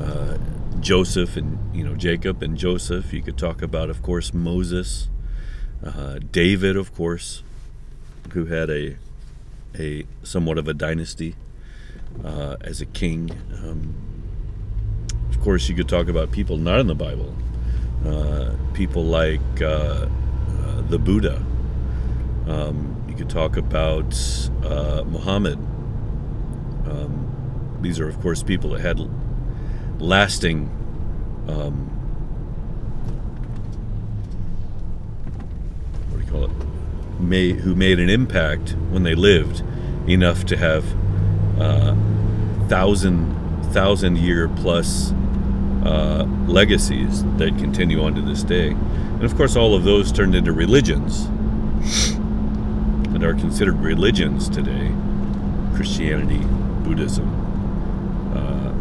uh, 0.00 0.38
Joseph 0.80 1.36
and 1.36 1.58
you 1.74 1.84
know 1.84 1.94
Jacob 1.94 2.42
and 2.42 2.58
Joseph. 2.58 3.14
You 3.14 3.22
could 3.22 3.38
talk 3.38 3.62
about, 3.62 3.88
of 3.88 4.02
course, 4.02 4.34
Moses, 4.34 5.08
uh, 5.82 6.18
David, 6.32 6.76
of 6.76 6.94
course, 6.94 7.42
who 8.32 8.46
had 8.46 8.68
a 8.68 8.96
a 9.78 10.04
somewhat 10.22 10.58
of 10.58 10.68
a 10.68 10.74
dynasty 10.74 11.34
uh, 12.24 12.56
as 12.62 12.80
a 12.80 12.86
king. 12.86 13.30
Um, 13.62 13.94
of 15.30 15.40
course, 15.40 15.68
you 15.68 15.74
could 15.74 15.88
talk 15.88 16.08
about 16.08 16.32
people 16.32 16.56
not 16.56 16.80
in 16.80 16.86
the 16.86 16.94
Bible, 16.94 17.34
uh, 18.04 18.54
people 18.74 19.04
like 19.04 19.40
uh, 19.60 20.08
uh 20.08 20.80
the 20.88 20.98
Buddha. 20.98 21.44
Um, 22.46 23.04
you 23.08 23.14
could 23.14 23.30
talk 23.30 23.56
about 23.56 24.16
uh, 24.64 25.04
Muhammad. 25.06 25.58
Um, 26.86 27.78
these 27.82 28.00
are, 28.00 28.08
of 28.08 28.20
course, 28.20 28.42
people 28.42 28.70
that 28.70 28.80
had 28.80 28.98
lasting. 30.00 30.70
Um, 31.46 31.86
what 36.08 36.18
do 36.18 36.24
you 36.24 36.30
call 36.30 36.44
it? 36.44 37.20
May, 37.20 37.52
who 37.52 37.74
made 37.74 37.98
an 37.98 38.08
impact 38.08 38.76
when 38.90 39.02
they 39.02 39.14
lived 39.14 39.62
enough 40.08 40.44
to 40.46 40.56
have 40.56 40.84
uh, 41.60 41.94
thousand 42.68 43.34
thousand 43.72 44.16
year 44.16 44.48
plus 44.48 45.12
uh, 45.84 46.24
legacies 46.46 47.24
that 47.36 47.56
continue 47.58 48.02
on 48.02 48.14
to 48.14 48.22
this 48.22 48.42
day. 48.42 48.70
And 48.70 49.24
of 49.24 49.36
course, 49.36 49.56
all 49.56 49.74
of 49.74 49.84
those 49.84 50.12
turned 50.12 50.34
into 50.34 50.52
religions 50.52 51.28
and 53.14 53.24
are 53.24 53.34
considered 53.34 53.80
religions 53.80 54.48
today 54.48 54.92
Christianity, 55.74 56.40
Buddhism. 56.82 57.28
Uh, 58.34 58.72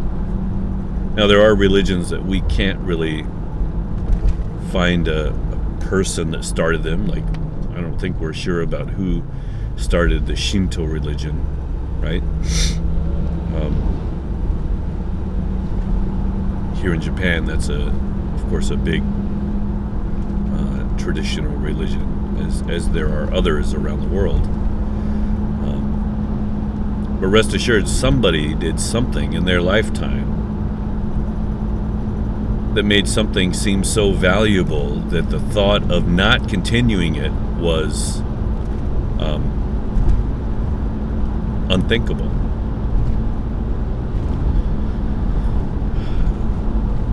now, 1.16 1.28
there 1.28 1.42
are 1.42 1.56
religions 1.56 2.10
that 2.10 2.26
we 2.26 2.42
can't 2.42 2.80
really 2.80 3.24
find 4.72 5.08
a, 5.08 5.30
a 5.30 5.86
person 5.86 6.32
that 6.32 6.44
started 6.44 6.84
them. 6.84 7.08
Like, 7.08 7.24
I 7.76 7.82
don't 7.82 8.00
think 8.00 8.20
we're 8.20 8.34
sure 8.34 8.62
about 8.62 8.90
who 8.90 9.24
started 9.76 10.26
the 10.26 10.36
Shinto 10.36 10.84
religion, 10.84 11.46
right? 12.00 12.24
Um, 13.56 13.74
here 16.82 16.94
in 16.94 17.02
Japan, 17.02 17.46
that's 17.46 17.70
a, 17.70 17.88
of 17.88 18.50
course, 18.50 18.70
a 18.70 18.78
big 18.78 19.04
uh, 20.54 20.98
traditional 20.98 21.56
religion, 21.58 22.38
as 22.46 22.62
as 22.70 22.90
there 22.92 23.10
are 23.10 23.34
others 23.34 23.74
around 23.74 24.02
the 24.02 24.08
world. 24.08 24.46
Um, 25.66 27.18
but 27.20 27.28
rest 27.28 27.54
assured, 27.54 27.88
somebody 27.88 28.54
did 28.54 28.80
something 28.80 29.34
in 29.34 29.46
their 29.46 29.62
lifetime 29.62 30.36
that 32.78 32.84
made 32.84 33.08
something 33.08 33.54
seem 33.54 33.84
so 33.84 34.12
valuable 34.12 34.98
that 35.10 35.32
the 35.32 35.40
thought 35.40 35.90
of 35.92 36.08
not 36.08 36.48
continuing 36.48 37.16
it 37.16 37.32
was 37.60 38.20
um, 39.20 39.47
unthinkable. 41.70 42.30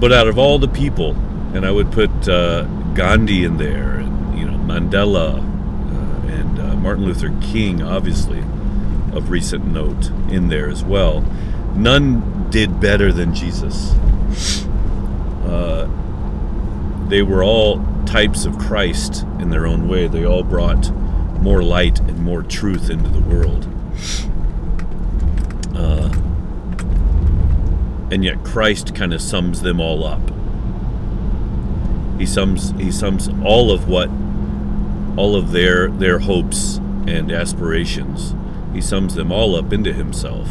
But 0.00 0.12
out 0.12 0.28
of 0.28 0.38
all 0.38 0.58
the 0.58 0.68
people, 0.68 1.12
and 1.54 1.64
I 1.64 1.70
would 1.70 1.90
put 1.90 2.28
uh, 2.28 2.64
Gandhi 2.94 3.44
in 3.44 3.56
there, 3.56 3.94
and 3.94 4.38
you 4.38 4.44
know 4.44 4.58
Mandela, 4.58 5.38
uh, 5.38 6.26
and 6.26 6.58
uh, 6.58 6.74
Martin 6.76 7.04
Luther 7.04 7.32
King, 7.40 7.82
obviously, 7.82 8.40
of 9.12 9.30
recent 9.30 9.66
note, 9.66 10.10
in 10.30 10.48
there 10.48 10.68
as 10.68 10.84
well. 10.84 11.22
None 11.74 12.50
did 12.50 12.80
better 12.80 13.12
than 13.12 13.34
Jesus. 13.34 13.94
Uh, 15.44 15.88
they 17.08 17.22
were 17.22 17.42
all 17.42 17.84
types 18.04 18.44
of 18.44 18.58
Christ 18.58 19.22
in 19.40 19.50
their 19.50 19.66
own 19.66 19.88
way. 19.88 20.06
They 20.06 20.24
all 20.24 20.42
brought 20.42 20.90
more 21.40 21.62
light 21.62 22.00
and 22.00 22.18
more 22.18 22.42
truth 22.42 22.90
into 22.90 23.08
the 23.08 23.20
world. 23.20 23.68
Uh, 25.74 26.08
and 28.10 28.24
yet 28.24 28.44
Christ 28.44 28.94
kind 28.94 29.12
of 29.12 29.20
sums 29.20 29.62
them 29.62 29.80
all 29.80 30.04
up. 30.04 30.20
He 32.18 32.26
sums 32.26 32.70
he 32.72 32.92
sums 32.92 33.28
all 33.44 33.72
of 33.72 33.88
what 33.88 34.08
all 35.16 35.34
of 35.37 35.50
their 35.52 35.88
their 35.90 36.20
hopes 36.20 36.76
and 37.06 37.32
aspirations. 37.32 38.34
He 38.72 38.80
sums 38.80 39.14
them 39.14 39.32
all 39.32 39.56
up 39.56 39.72
into 39.72 39.92
himself 39.92 40.48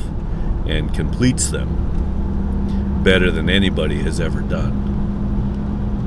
and 0.68 0.94
completes 0.94 1.50
them 1.50 3.02
better 3.04 3.32
than 3.32 3.50
anybody 3.50 4.02
has 4.04 4.20
ever 4.20 4.42
done. 4.42 4.74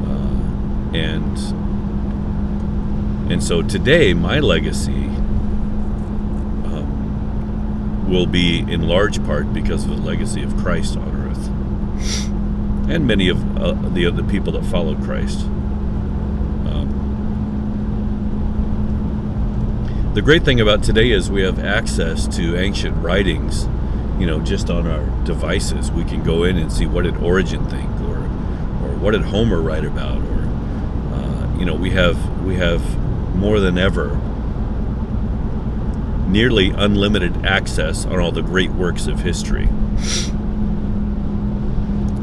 Uh, 0.06 0.96
and 0.96 1.38
and 3.32 3.42
so 3.42 3.62
today, 3.62 4.14
my 4.14 4.40
legacy 4.40 5.10
will 8.06 8.26
be 8.26 8.60
in 8.60 8.86
large 8.86 9.24
part 9.24 9.52
because 9.52 9.84
of 9.84 9.90
the 9.90 9.96
legacy 9.96 10.42
of 10.42 10.56
Christ 10.56 10.96
on 10.96 11.08
earth 11.08 11.26
and 12.88 13.06
many 13.06 13.28
of 13.28 13.58
uh, 13.58 13.72
the 13.90 14.06
other 14.06 14.22
people 14.22 14.52
that 14.52 14.64
followed 14.64 15.02
Christ. 15.02 15.40
Um, 16.66 16.92
the 20.14 20.22
great 20.22 20.44
thing 20.44 20.60
about 20.60 20.84
today 20.84 21.10
is 21.10 21.30
we 21.30 21.42
have 21.42 21.58
access 21.58 22.28
to 22.36 22.56
ancient 22.56 22.96
writings, 23.02 23.64
you 24.20 24.26
know, 24.26 24.40
just 24.40 24.70
on 24.70 24.86
our 24.86 25.04
devices. 25.24 25.90
We 25.90 26.04
can 26.04 26.22
go 26.22 26.44
in 26.44 26.56
and 26.56 26.72
see 26.72 26.86
what 26.86 27.02
did 27.02 27.16
Origen 27.16 27.66
think, 27.68 27.90
or 28.02 28.18
or 28.18 28.94
what 28.98 29.10
did 29.12 29.22
Homer 29.22 29.60
write 29.60 29.84
about, 29.84 30.22
or 30.22 30.42
uh, 31.12 31.58
you 31.58 31.64
know, 31.64 31.74
we 31.74 31.90
have 31.90 32.44
we 32.44 32.54
have 32.54 32.80
more 33.34 33.58
than 33.58 33.78
ever 33.78 34.10
nearly 36.26 36.70
unlimited 36.70 37.46
access 37.46 38.04
on 38.04 38.18
all 38.18 38.32
the 38.32 38.42
great 38.42 38.70
works 38.70 39.06
of 39.06 39.20
history. 39.20 39.68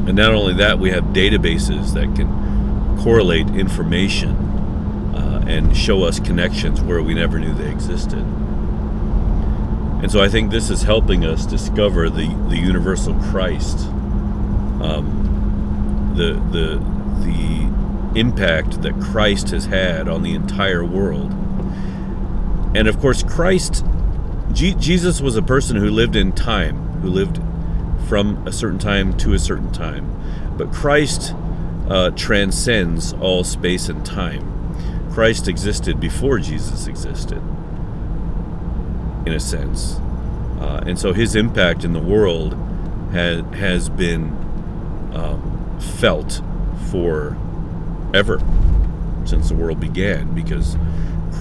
And 0.06 0.14
not 0.16 0.34
only 0.34 0.54
that, 0.54 0.78
we 0.78 0.90
have 0.90 1.04
databases 1.06 1.94
that 1.94 2.14
can 2.14 2.98
correlate 3.02 3.48
information 3.50 4.30
uh, 5.14 5.44
and 5.46 5.76
show 5.76 6.04
us 6.04 6.20
connections 6.20 6.80
where 6.80 7.02
we 7.02 7.14
never 7.14 7.38
knew 7.38 7.54
they 7.54 7.70
existed. 7.70 8.24
And 10.02 10.12
so 10.12 10.20
I 10.20 10.28
think 10.28 10.50
this 10.50 10.68
is 10.68 10.82
helping 10.82 11.24
us 11.24 11.46
discover 11.46 12.10
the, 12.10 12.28
the 12.50 12.58
universal 12.58 13.14
Christ, 13.14 13.78
um, 14.82 16.12
the, 16.14 16.34
the, 16.52 16.78
the 17.24 18.20
impact 18.20 18.82
that 18.82 19.00
Christ 19.00 19.48
has 19.50 19.64
had 19.64 20.06
on 20.06 20.22
the 20.22 20.34
entire 20.34 20.84
world. 20.84 21.32
And 22.76 22.86
of 22.86 23.00
course, 23.00 23.22
Christ, 23.22 23.84
Jesus 24.54 25.20
was 25.20 25.36
a 25.36 25.42
person 25.42 25.76
who 25.76 25.90
lived 25.90 26.14
in 26.14 26.30
time, 26.32 26.76
who 27.00 27.10
lived 27.10 27.40
from 28.08 28.46
a 28.46 28.52
certain 28.52 28.78
time 28.78 29.16
to 29.18 29.32
a 29.32 29.38
certain 29.38 29.72
time. 29.72 30.08
But 30.56 30.72
Christ 30.72 31.34
uh, 31.88 32.10
transcends 32.10 33.12
all 33.14 33.42
space 33.42 33.88
and 33.88 34.06
time. 34.06 35.10
Christ 35.12 35.48
existed 35.48 35.98
before 35.98 36.38
Jesus 36.38 36.86
existed, 36.86 37.42
in 39.26 39.32
a 39.32 39.40
sense. 39.40 39.96
Uh, 40.60 40.84
and 40.86 40.98
so 40.98 41.12
his 41.12 41.34
impact 41.34 41.82
in 41.82 41.92
the 41.92 42.00
world 42.00 42.54
has, 43.10 43.42
has 43.54 43.88
been 43.88 44.28
um, 45.14 45.80
felt 45.98 46.40
forever 46.90 48.40
since 49.24 49.48
the 49.48 49.54
world 49.56 49.80
began 49.80 50.32
because 50.32 50.76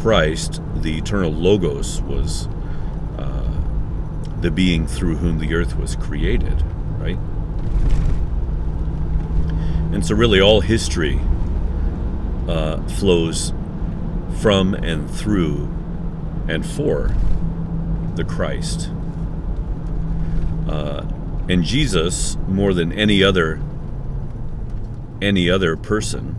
Christ, 0.01 0.61
the 0.75 0.97
eternal 0.97 1.31
Logos, 1.31 2.01
was 2.01 2.47
the 4.43 4.51
being 4.51 4.85
through 4.85 5.15
whom 5.15 5.39
the 5.39 5.55
earth 5.55 5.77
was 5.77 5.95
created, 5.95 6.61
right? 6.99 7.17
And 9.93 10.05
so, 10.05 10.15
really, 10.15 10.41
all 10.41 10.59
history 10.59 11.21
uh, 12.49 12.83
flows 12.89 13.53
from 14.41 14.73
and 14.73 15.09
through 15.09 15.73
and 16.49 16.65
for 16.65 17.15
the 18.15 18.25
Christ. 18.25 18.89
Uh, 20.67 21.05
and 21.47 21.63
Jesus, 21.63 22.35
more 22.47 22.73
than 22.73 22.91
any 22.91 23.23
other 23.23 23.61
any 25.21 25.49
other 25.49 25.77
person, 25.77 26.35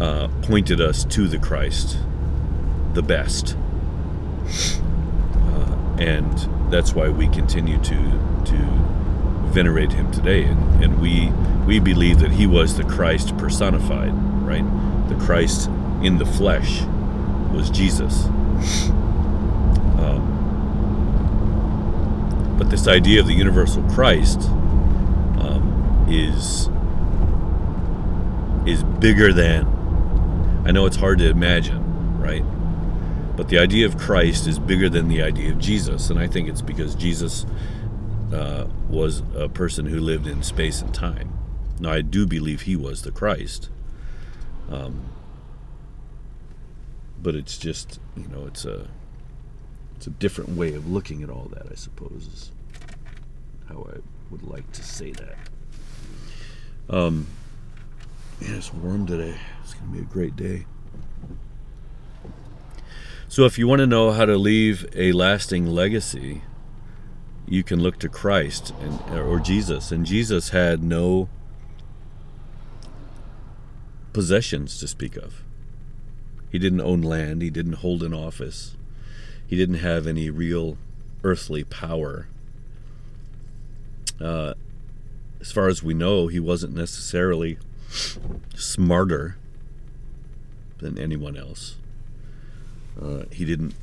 uh, 0.00 0.26
pointed 0.42 0.80
us 0.80 1.04
to 1.04 1.28
the 1.28 1.38
Christ, 1.38 1.96
the 2.94 3.02
best 3.02 3.56
and 5.98 6.72
that's 6.72 6.94
why 6.94 7.08
we 7.08 7.28
continue 7.28 7.78
to 7.78 7.96
to 8.46 8.56
venerate 9.52 9.92
him 9.92 10.10
today. 10.10 10.44
And, 10.44 10.84
and 10.84 11.00
we 11.00 11.30
we 11.66 11.78
believe 11.78 12.18
that 12.20 12.32
he 12.32 12.46
was 12.46 12.76
the 12.76 12.84
Christ 12.84 13.36
personified 13.38 14.12
right? 14.44 14.64
The 15.08 15.16
Christ 15.16 15.68
in 16.02 16.18
the 16.18 16.26
flesh 16.26 16.82
was 17.52 17.70
Jesus. 17.70 18.26
Um, 19.96 20.30
but 22.58 22.70
this 22.70 22.86
idea 22.86 23.20
of 23.20 23.26
the 23.26 23.34
universal 23.34 23.82
Christ 23.84 24.40
um, 25.40 26.06
is 26.08 26.68
is 28.66 28.82
bigger 28.82 29.32
than 29.32 29.66
I 30.66 30.70
know 30.70 30.86
it's 30.86 30.96
hard 30.96 31.18
to 31.18 31.28
imagine 31.28 31.83
but 33.36 33.48
the 33.48 33.58
idea 33.58 33.86
of 33.86 33.98
Christ 33.98 34.46
is 34.46 34.58
bigger 34.58 34.88
than 34.88 35.08
the 35.08 35.22
idea 35.22 35.50
of 35.52 35.58
Jesus. 35.58 36.10
And 36.10 36.18
I 36.18 36.26
think 36.26 36.48
it's 36.48 36.62
because 36.62 36.94
Jesus 36.94 37.46
uh, 38.32 38.66
was 38.88 39.22
a 39.34 39.48
person 39.48 39.86
who 39.86 39.98
lived 39.98 40.26
in 40.26 40.42
space 40.42 40.80
and 40.80 40.94
time. 40.94 41.32
Now, 41.80 41.92
I 41.92 42.00
do 42.00 42.26
believe 42.26 42.62
he 42.62 42.76
was 42.76 43.02
the 43.02 43.10
Christ. 43.10 43.70
Um, 44.70 45.06
but 47.20 47.34
it's 47.34 47.58
just, 47.58 48.00
you 48.16 48.28
know, 48.28 48.46
it's 48.46 48.64
a 48.64 48.88
it's 49.96 50.06
a 50.06 50.10
different 50.10 50.50
way 50.50 50.74
of 50.74 50.90
looking 50.90 51.22
at 51.22 51.30
all 51.30 51.50
that, 51.54 51.66
I 51.70 51.74
suppose, 51.74 52.28
is 52.32 52.52
how 53.68 53.86
I 53.90 54.00
would 54.30 54.42
like 54.42 54.70
to 54.72 54.82
say 54.82 55.12
that. 55.12 55.36
Um, 56.90 57.26
yeah, 58.40 58.56
it's 58.56 58.72
warm 58.74 59.06
today. 59.06 59.36
It's 59.62 59.72
to 59.74 59.82
be 59.84 60.00
a 60.00 60.02
great 60.02 60.36
day. 60.36 60.66
So, 63.34 63.46
if 63.46 63.58
you 63.58 63.66
want 63.66 63.80
to 63.80 63.86
know 63.88 64.12
how 64.12 64.26
to 64.26 64.36
leave 64.36 64.86
a 64.94 65.10
lasting 65.10 65.66
legacy, 65.66 66.42
you 67.48 67.64
can 67.64 67.82
look 67.82 67.98
to 67.98 68.08
Christ 68.08 68.72
and, 68.80 69.18
or 69.18 69.40
Jesus. 69.40 69.90
And 69.90 70.06
Jesus 70.06 70.50
had 70.50 70.84
no 70.84 71.28
possessions 74.12 74.78
to 74.78 74.86
speak 74.86 75.16
of. 75.16 75.42
He 76.52 76.60
didn't 76.60 76.80
own 76.80 77.02
land, 77.02 77.42
he 77.42 77.50
didn't 77.50 77.82
hold 77.82 78.04
an 78.04 78.14
office, 78.14 78.76
he 79.44 79.56
didn't 79.56 79.80
have 79.80 80.06
any 80.06 80.30
real 80.30 80.78
earthly 81.24 81.64
power. 81.64 82.28
Uh, 84.20 84.54
as 85.40 85.50
far 85.50 85.66
as 85.66 85.82
we 85.82 85.92
know, 85.92 86.28
he 86.28 86.38
wasn't 86.38 86.76
necessarily 86.76 87.58
smarter 88.54 89.38
than 90.78 91.00
anyone 91.00 91.36
else. 91.36 91.78
Uh, 93.00 93.24
he 93.30 93.44
didn't 93.44 93.74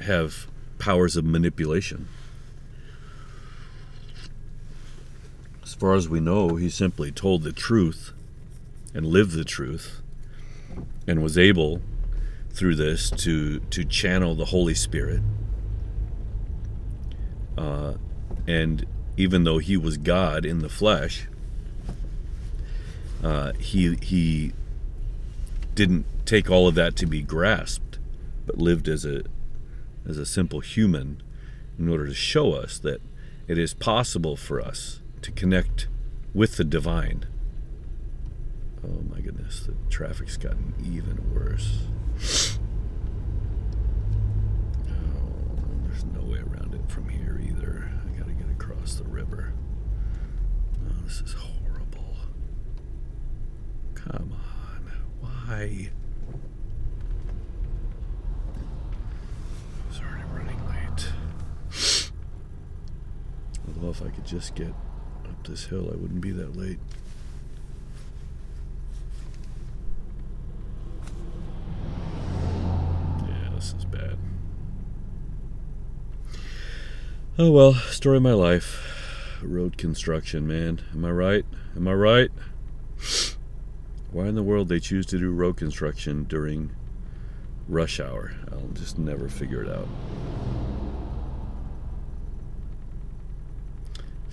have 0.00 0.46
powers 0.78 1.16
of 1.16 1.24
manipulation. 1.24 2.08
As 5.62 5.74
far 5.74 5.94
as 5.94 6.08
we 6.08 6.20
know, 6.20 6.56
he 6.56 6.68
simply 6.68 7.10
told 7.10 7.42
the 7.42 7.52
truth 7.52 8.12
and 8.92 9.06
lived 9.06 9.32
the 9.32 9.44
truth 9.44 10.00
and 11.06 11.22
was 11.22 11.36
able 11.36 11.80
through 12.50 12.76
this 12.76 13.10
to 13.10 13.58
to 13.58 13.84
channel 13.84 14.34
the 14.34 14.46
Holy 14.46 14.74
Spirit. 14.74 15.20
Uh, 17.58 17.94
and 18.46 18.86
even 19.16 19.44
though 19.44 19.58
he 19.58 19.76
was 19.76 19.96
God 19.96 20.44
in 20.44 20.60
the 20.60 20.68
flesh, 20.68 21.26
uh, 23.22 23.52
he 23.54 23.96
he 24.02 24.52
didn't 25.74 26.06
take 26.24 26.50
all 26.50 26.68
of 26.68 26.74
that 26.76 26.94
to 26.96 27.06
be 27.06 27.22
grasped 27.22 27.83
but 28.46 28.58
lived 28.58 28.88
as 28.88 29.04
a 29.04 29.22
as 30.06 30.18
a 30.18 30.26
simple 30.26 30.60
human 30.60 31.22
in 31.78 31.88
order 31.88 32.06
to 32.06 32.14
show 32.14 32.52
us 32.52 32.78
that 32.78 33.00
it 33.48 33.58
is 33.58 33.74
possible 33.74 34.36
for 34.36 34.60
us 34.60 35.00
to 35.22 35.32
connect 35.32 35.88
with 36.34 36.56
the 36.56 36.64
divine. 36.64 37.26
Oh 38.86 39.02
my 39.10 39.20
goodness, 39.20 39.66
the 39.66 39.74
traffic's 39.88 40.36
gotten 40.36 40.74
even 40.84 41.32
worse. 41.34 41.88
Oh, 44.88 45.56
there's 45.84 46.04
no 46.04 46.20
way 46.22 46.38
around 46.38 46.74
it 46.74 46.90
from 46.90 47.08
here 47.08 47.40
either. 47.42 47.90
I 48.04 48.18
gotta 48.18 48.32
get 48.32 48.50
across 48.50 48.94
the 48.96 49.04
river. 49.04 49.54
Oh, 50.86 51.02
this 51.04 51.20
is 51.22 51.32
horrible. 51.32 52.16
Come 53.94 54.32
on. 54.32 54.92
Why? 55.20 55.90
Well, 63.76 63.90
if 63.90 64.02
I 64.02 64.08
could 64.08 64.24
just 64.24 64.54
get 64.54 64.68
up 64.68 65.46
this 65.46 65.66
hill, 65.66 65.90
I 65.92 65.96
wouldn't 65.96 66.20
be 66.20 66.30
that 66.30 66.56
late. 66.56 66.78
Yeah, 73.28 73.50
this 73.54 73.74
is 73.76 73.84
bad. 73.84 74.16
Oh 77.38 77.50
well, 77.50 77.74
story 77.74 78.18
of 78.18 78.22
my 78.22 78.32
life. 78.32 79.40
Road 79.42 79.76
construction, 79.76 80.46
man. 80.46 80.80
Am 80.92 81.04
I 81.04 81.10
right? 81.10 81.44
Am 81.76 81.86
I 81.88 81.92
right? 81.92 82.30
Why 84.12 84.26
in 84.26 84.36
the 84.36 84.42
world 84.44 84.68
they 84.68 84.78
choose 84.78 85.04
to 85.06 85.18
do 85.18 85.30
road 85.32 85.56
construction 85.56 86.24
during 86.24 86.70
rush 87.68 87.98
hour? 87.98 88.32
I'll 88.50 88.68
just 88.68 88.98
never 88.98 89.28
figure 89.28 89.62
it 89.62 89.68
out. 89.68 89.88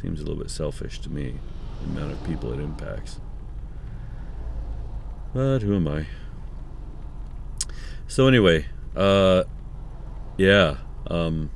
Seems 0.01 0.19
a 0.19 0.23
little 0.23 0.41
bit 0.41 0.49
selfish 0.49 0.99
to 1.01 1.09
me, 1.09 1.35
the 1.81 1.91
amount 1.91 2.13
of 2.13 2.23
people 2.25 2.51
it 2.51 2.59
impacts. 2.59 3.19
But 5.33 5.59
who 5.59 5.75
am 5.75 5.87
I? 5.87 6.07
So 8.07 8.27
anyway, 8.27 8.65
uh, 8.95 9.43
yeah, 10.37 10.77
um, 11.07 11.51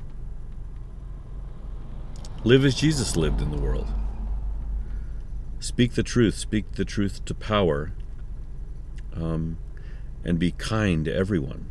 live 2.44 2.64
as 2.64 2.74
Jesus 2.74 3.16
lived 3.16 3.42
in 3.42 3.50
the 3.50 3.60
world. 3.60 3.88
Speak 5.58 5.94
the 5.94 6.02
truth. 6.02 6.36
Speak 6.36 6.72
the 6.72 6.84
truth 6.84 7.24
to 7.24 7.34
power. 7.34 7.92
Um, 9.14 9.58
and 10.24 10.38
be 10.38 10.52
kind 10.52 11.04
to 11.06 11.14
everyone. 11.14 11.66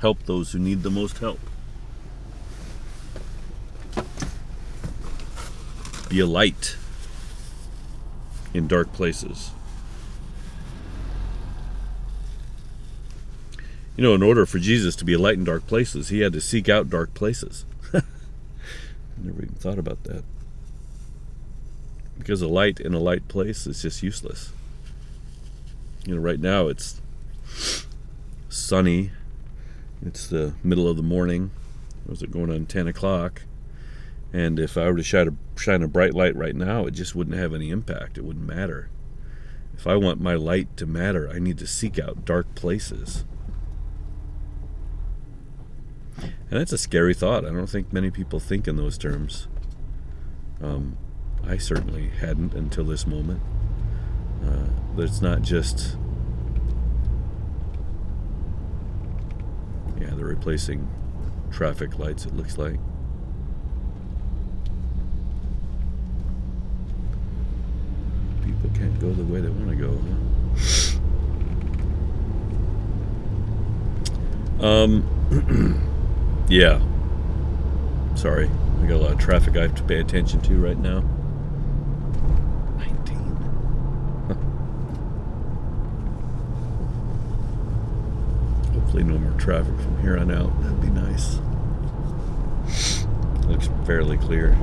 Help 0.00 0.22
those 0.24 0.52
who 0.52 0.58
need 0.58 0.82
the 0.82 0.90
most 0.90 1.18
help. 1.18 1.40
Be 6.08 6.20
a 6.20 6.26
light 6.26 6.76
in 8.54 8.66
dark 8.66 8.92
places. 8.92 9.50
You 13.96 14.04
know, 14.04 14.14
in 14.14 14.22
order 14.22 14.46
for 14.46 14.58
Jesus 14.58 14.94
to 14.96 15.04
be 15.04 15.14
a 15.14 15.18
light 15.18 15.34
in 15.34 15.44
dark 15.44 15.66
places, 15.66 16.08
he 16.08 16.20
had 16.20 16.32
to 16.32 16.40
seek 16.40 16.68
out 16.68 16.88
dark 16.88 17.14
places. 17.14 17.64
Never 17.92 19.42
even 19.42 19.56
thought 19.56 19.78
about 19.78 20.04
that. 20.04 20.22
Because 22.16 22.40
a 22.40 22.48
light 22.48 22.78
in 22.78 22.94
a 22.94 23.00
light 23.00 23.26
place 23.26 23.66
is 23.66 23.82
just 23.82 24.02
useless. 24.02 24.52
You 26.06 26.14
know, 26.14 26.20
right 26.20 26.38
now 26.38 26.68
it's 26.68 27.00
sunny. 28.48 29.10
It's 30.00 30.28
the 30.28 30.54
middle 30.62 30.88
of 30.88 30.96
the 30.96 31.02
morning. 31.02 31.50
Was 32.06 32.22
it 32.22 32.30
going 32.30 32.50
on 32.50 32.66
10 32.66 32.86
o'clock? 32.86 33.42
And 34.32 34.58
if 34.58 34.76
I 34.76 34.90
were 34.90 34.96
to 34.96 35.02
shine 35.02 35.28
a, 35.28 35.58
shine 35.58 35.82
a 35.82 35.88
bright 35.88 36.14
light 36.14 36.36
right 36.36 36.54
now, 36.54 36.86
it 36.86 36.90
just 36.92 37.14
wouldn't 37.14 37.36
have 37.36 37.54
any 37.54 37.70
impact. 37.70 38.18
It 38.18 38.24
wouldn't 38.24 38.46
matter. 38.46 38.90
If 39.74 39.86
I 39.86 39.96
want 39.96 40.20
my 40.20 40.34
light 40.34 40.76
to 40.78 40.86
matter, 40.86 41.30
I 41.30 41.38
need 41.38 41.56
to 41.58 41.66
seek 41.66 41.98
out 41.98 42.24
dark 42.24 42.54
places. 42.54 43.24
And 46.50 46.58
that's 46.58 46.72
a 46.72 46.78
scary 46.78 47.14
thought. 47.14 47.44
I 47.44 47.50
don't 47.50 47.68
think 47.68 47.92
many 47.92 48.10
people 48.10 48.40
think 48.40 48.66
in 48.66 48.76
those 48.76 48.98
terms. 48.98 49.48
Um, 50.62 50.96
I 51.44 51.58
certainly 51.58 52.08
hadn't 52.08 52.54
until 52.54 52.84
this 52.84 53.06
moment. 53.06 53.40
Uh, 54.44 54.68
but 54.94 55.04
it's 55.04 55.22
not 55.22 55.42
just. 55.42 55.96
Yeah, 60.00 60.10
they're 60.14 60.26
replacing 60.26 60.88
traffic 61.50 61.98
lights, 61.98 62.26
it 62.26 62.34
looks 62.34 62.58
like. 62.58 62.80
People 68.68 68.86
can't 68.86 69.00
go 69.00 69.12
the 69.12 69.24
way 69.24 69.40
they 69.40 69.48
want 69.48 69.70
to 69.70 69.76
go. 69.76 69.98
Huh? 74.60 74.66
Um. 74.66 75.84
Yeah. 76.50 76.80
Sorry. 78.14 78.48
I 78.82 78.86
got 78.86 78.94
a 78.94 79.02
lot 79.02 79.12
of 79.12 79.18
traffic 79.18 79.54
I 79.58 79.62
have 79.62 79.74
to 79.74 79.82
pay 79.82 80.00
attention 80.00 80.40
to 80.40 80.54
right 80.54 80.78
now. 80.78 81.00
19. 82.78 83.16
Hopefully, 88.72 89.04
no 89.04 89.18
more 89.18 89.38
traffic 89.38 89.78
from 89.78 90.00
here 90.00 90.16
on 90.16 90.30
out. 90.30 90.58
That'd 90.62 90.80
be 90.80 90.88
nice. 90.88 91.38
Looks 93.46 93.68
fairly 93.84 94.16
clear. 94.16 94.56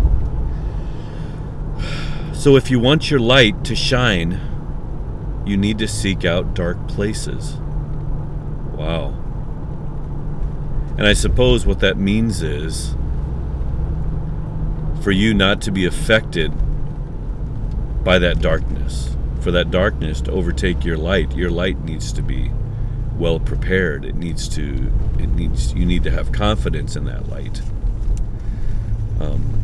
So, 2.46 2.56
if 2.56 2.70
you 2.70 2.80
want 2.80 3.10
your 3.10 3.20
light 3.20 3.64
to 3.64 3.76
shine, 3.76 4.40
you 5.48 5.58
need 5.58 5.80
to 5.80 5.88
seek 5.88 6.26
out 6.26 6.54
dark 6.54 6.88
places. 6.88 7.56
Wow. 8.72 9.16
And 10.96 11.08
I 11.08 11.14
suppose 11.14 11.66
what 11.66 11.80
that 11.80 11.98
means 11.98 12.44
is 12.44 12.94
for 15.02 15.10
you 15.10 15.34
not 15.34 15.60
to 15.64 15.72
be 15.72 15.88
affected 15.88 16.52
by 18.04 18.20
that 18.20 18.42
darkness, 18.42 19.18
for 19.40 19.50
that 19.50 19.72
darkness 19.72 20.22
to 20.22 20.32
overtake 20.32 20.86
your 20.86 20.98
light. 20.98 21.36
Your 21.36 21.50
light 21.50 21.84
needs 21.84 22.14
to 22.14 22.22
be 22.22 22.52
well 23.18 23.40
prepared. 23.40 24.06
It 24.06 24.18
needs 24.18 24.48
to 24.50 24.94
it 25.18 25.30
needs 25.30 25.74
you 25.74 25.84
need 25.84 26.04
to 26.04 26.12
have 26.12 26.32
confidence 26.32 26.96
in 26.96 27.06
that 27.06 27.28
light. 27.28 27.64
Um, 29.20 29.55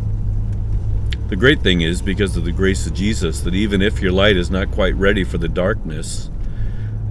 the 1.31 1.37
great 1.37 1.61
thing 1.61 1.79
is 1.79 2.01
because 2.01 2.35
of 2.35 2.43
the 2.43 2.51
grace 2.51 2.85
of 2.85 2.93
Jesus 2.93 3.39
that 3.39 3.55
even 3.55 3.81
if 3.81 4.01
your 4.01 4.11
light 4.11 4.35
is 4.35 4.51
not 4.51 4.69
quite 4.69 4.93
ready 4.95 5.23
for 5.23 5.37
the 5.37 5.47
darkness, 5.47 6.29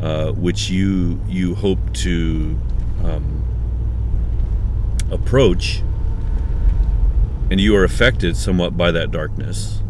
uh, 0.02 0.32
which 0.32 0.68
you 0.68 1.18
you 1.26 1.54
hope 1.54 1.78
to 1.94 2.54
um, 3.02 3.42
approach 5.10 5.82
and 7.50 7.58
you 7.58 7.74
are 7.74 7.82
affected 7.82 8.36
somewhat 8.36 8.76
by 8.76 8.90
that 8.90 9.10
darkness, 9.10 9.80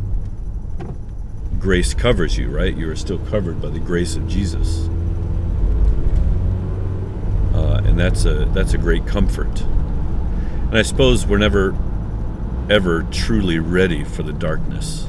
grace 1.59 1.93
covers 1.93 2.39
you, 2.39 2.51
right? 2.51 2.77
You 2.77 2.89
are 2.89 2.97
still 2.97 3.19
covered 3.19 3.61
by 3.61 3.71
the 3.71 3.81
grace 3.81 4.15
of 4.15 4.29
Jesus. 4.29 4.89
Uh, 7.53 7.83
and 7.85 7.99
that's 7.99 8.25
a 8.27 8.45
that's 8.55 8.75
a 8.75 8.79
great 8.79 9.09
comfort. 9.09 9.61
And 9.61 10.79
I 10.79 10.83
suppose 10.83 11.27
we're 11.27 11.39
never 11.39 11.75
ever 12.71 13.03
truly 13.11 13.59
ready 13.59 14.05
for 14.05 14.23
the 14.23 14.33
darkness. 14.33 15.09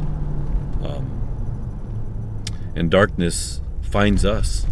Um, 0.84 2.41
and 2.76 2.89
darkness 2.89 3.62
finds 3.84 4.26
us, 4.26 4.65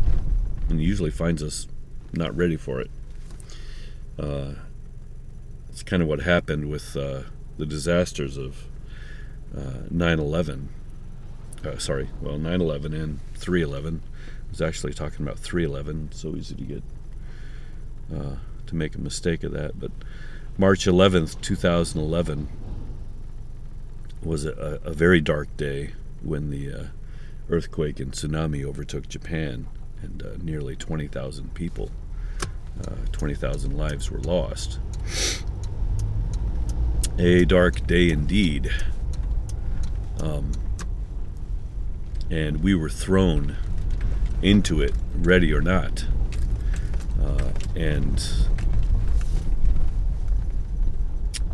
and 0.70 0.82
usually 0.82 1.12
finds 1.12 1.44
us 1.44 1.68
not 2.14 2.36
ready 2.36 2.58
for 2.58 2.82
it. 2.82 2.90
Uh, 4.18 4.54
it's 5.70 5.84
kind 5.84 6.02
of 6.02 6.10
what 6.10 6.22
happened 6.22 6.68
with 6.68 6.98
uh, 6.98 7.22
the 7.60 7.66
disasters 7.68 8.38
of 8.38 8.64
uh, 9.56 9.84
9 9.92 10.20
11. 10.20 10.70
Uh, 11.64 11.78
sorry, 11.78 12.10
well, 12.22 12.40
9 12.40 12.60
11 12.60 12.94
and 12.96 13.20
3 13.36 13.62
11. 13.62 14.02
I 14.04 14.50
was 14.50 14.64
actually 14.64 14.94
talking 14.94 15.24
about 15.24 15.38
3 15.38 15.64
11. 15.64 16.10
So 16.14 16.36
easy 16.36 16.56
to 16.56 16.64
get 16.64 16.84
uh, 18.12 18.38
to 18.66 18.76
make 18.76 18.96
a 18.96 19.00
mistake 19.00 19.44
of 19.44 19.52
that. 19.52 19.80
But 19.80 19.92
March 20.58 20.86
11th, 20.86 21.40
2011 21.42 22.48
was 24.24 24.46
a, 24.46 24.80
a 24.84 24.94
very 24.94 25.22
dark 25.22 25.56
day 25.58 25.92
when 26.22 26.50
the 26.50 26.72
uh, 26.72 26.84
earthquake 27.50 28.00
and 28.00 28.12
tsunami 28.12 28.64
overtook 28.64 29.08
Japan 29.08 29.68
and 30.02 30.24
uh, 30.24 30.30
nearly 30.42 30.76
20,000 30.76 31.54
people, 31.54 31.92
uh, 32.86 32.96
20,000 33.12 33.78
lives 33.78 34.12
were 34.12 34.20
lost. 34.20 34.80
A 37.18 37.46
dark 37.46 37.86
day 37.86 38.10
indeed. 38.10 38.72
Um, 40.22 40.52
and 42.30 42.64
we 42.64 42.76
were 42.76 42.90
thrown 42.90 43.58
into 44.42 44.82
it, 44.82 44.94
ready 45.16 45.54
or 45.54 45.62
not. 45.62 46.06
Uh, 47.22 47.50
and 47.76 48.30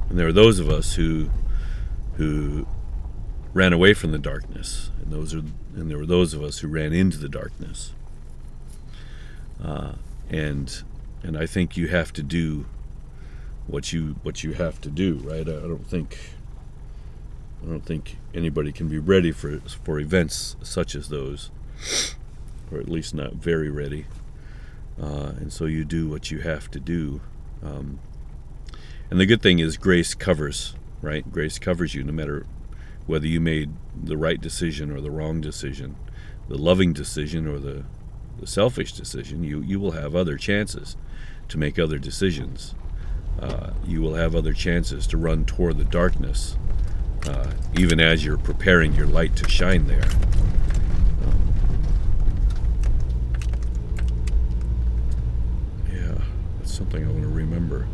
and 0.09 0.19
there 0.19 0.27
were 0.27 0.33
those 0.33 0.59
of 0.59 0.69
us 0.69 0.93
who 0.95 1.29
who 2.17 2.67
ran 3.53 3.73
away 3.73 3.93
from 3.93 4.11
the 4.11 4.19
darkness, 4.19 4.89
and 5.01 5.11
those 5.11 5.33
are 5.33 5.43
and 5.75 5.89
there 5.89 5.97
were 5.97 6.05
those 6.05 6.33
of 6.33 6.41
us 6.41 6.59
who 6.59 6.67
ran 6.67 6.93
into 6.93 7.17
the 7.17 7.29
darkness. 7.29 7.93
Uh, 9.63 9.93
and 10.29 10.83
and 11.23 11.37
I 11.37 11.45
think 11.45 11.75
you 11.75 11.87
have 11.87 12.13
to 12.13 12.23
do 12.23 12.65
what 13.67 13.91
you 13.91 14.15
what 14.23 14.43
you 14.43 14.53
have 14.53 14.79
to 14.81 14.89
do, 14.89 15.15
right? 15.23 15.47
I, 15.47 15.57
I 15.57 15.61
don't 15.61 15.87
think 15.87 16.17
I 17.63 17.69
don't 17.69 17.85
think 17.85 18.17
anybody 18.33 18.71
can 18.71 18.87
be 18.87 18.99
ready 18.99 19.31
for 19.31 19.59
for 19.59 19.99
events 19.99 20.55
such 20.61 20.95
as 20.95 21.09
those, 21.09 21.51
or 22.71 22.79
at 22.79 22.89
least 22.89 23.13
not 23.13 23.33
very 23.33 23.69
ready. 23.69 24.05
Uh, 25.01 25.33
and 25.37 25.51
so 25.51 25.65
you 25.65 25.83
do 25.83 26.07
what 26.07 26.31
you 26.31 26.39
have 26.39 26.71
to 26.71 26.79
do. 26.79 27.19
Um, 27.61 27.99
and 29.09 29.19
the 29.19 29.25
good 29.25 29.41
thing 29.41 29.59
is, 29.59 29.77
grace 29.77 30.13
covers 30.13 30.75
right? 31.01 31.29
Grace 31.31 31.59
covers 31.59 31.95
you 31.95 32.03
no 32.03 32.11
matter 32.11 32.45
whether 33.05 33.27
you 33.27 33.39
made 33.39 33.71
the 33.95 34.17
right 34.17 34.41
decision 34.41 34.91
or 34.91 34.99
the 34.99 35.11
wrong 35.11 35.41
decision, 35.41 35.95
the 36.47 36.57
loving 36.57 36.93
decision 36.93 37.47
or 37.47 37.59
the, 37.59 37.83
the 38.39 38.47
selfish 38.47 38.93
decision. 38.93 39.43
You, 39.43 39.61
you 39.61 39.79
will 39.79 39.91
have 39.91 40.15
other 40.15 40.37
chances 40.37 40.97
to 41.49 41.57
make 41.57 41.77
other 41.77 41.97
decisions. 41.97 42.73
Uh, 43.39 43.71
you 43.85 44.01
will 44.01 44.15
have 44.15 44.35
other 44.35 44.53
chances 44.53 45.05
to 45.07 45.17
run 45.17 45.45
toward 45.45 45.77
the 45.77 45.83
darkness, 45.83 46.57
uh, 47.27 47.51
even 47.77 47.99
as 47.99 48.23
you're 48.23 48.37
preparing 48.37 48.93
your 48.93 49.07
light 49.07 49.35
to 49.35 49.49
shine 49.49 49.85
there. 49.87 50.05
Um, 51.25 51.53
yeah, 55.91 56.15
that's 56.57 56.73
something 56.73 57.05
I 57.05 57.11
want 57.11 57.23
to 57.23 57.27
remember. 57.27 57.87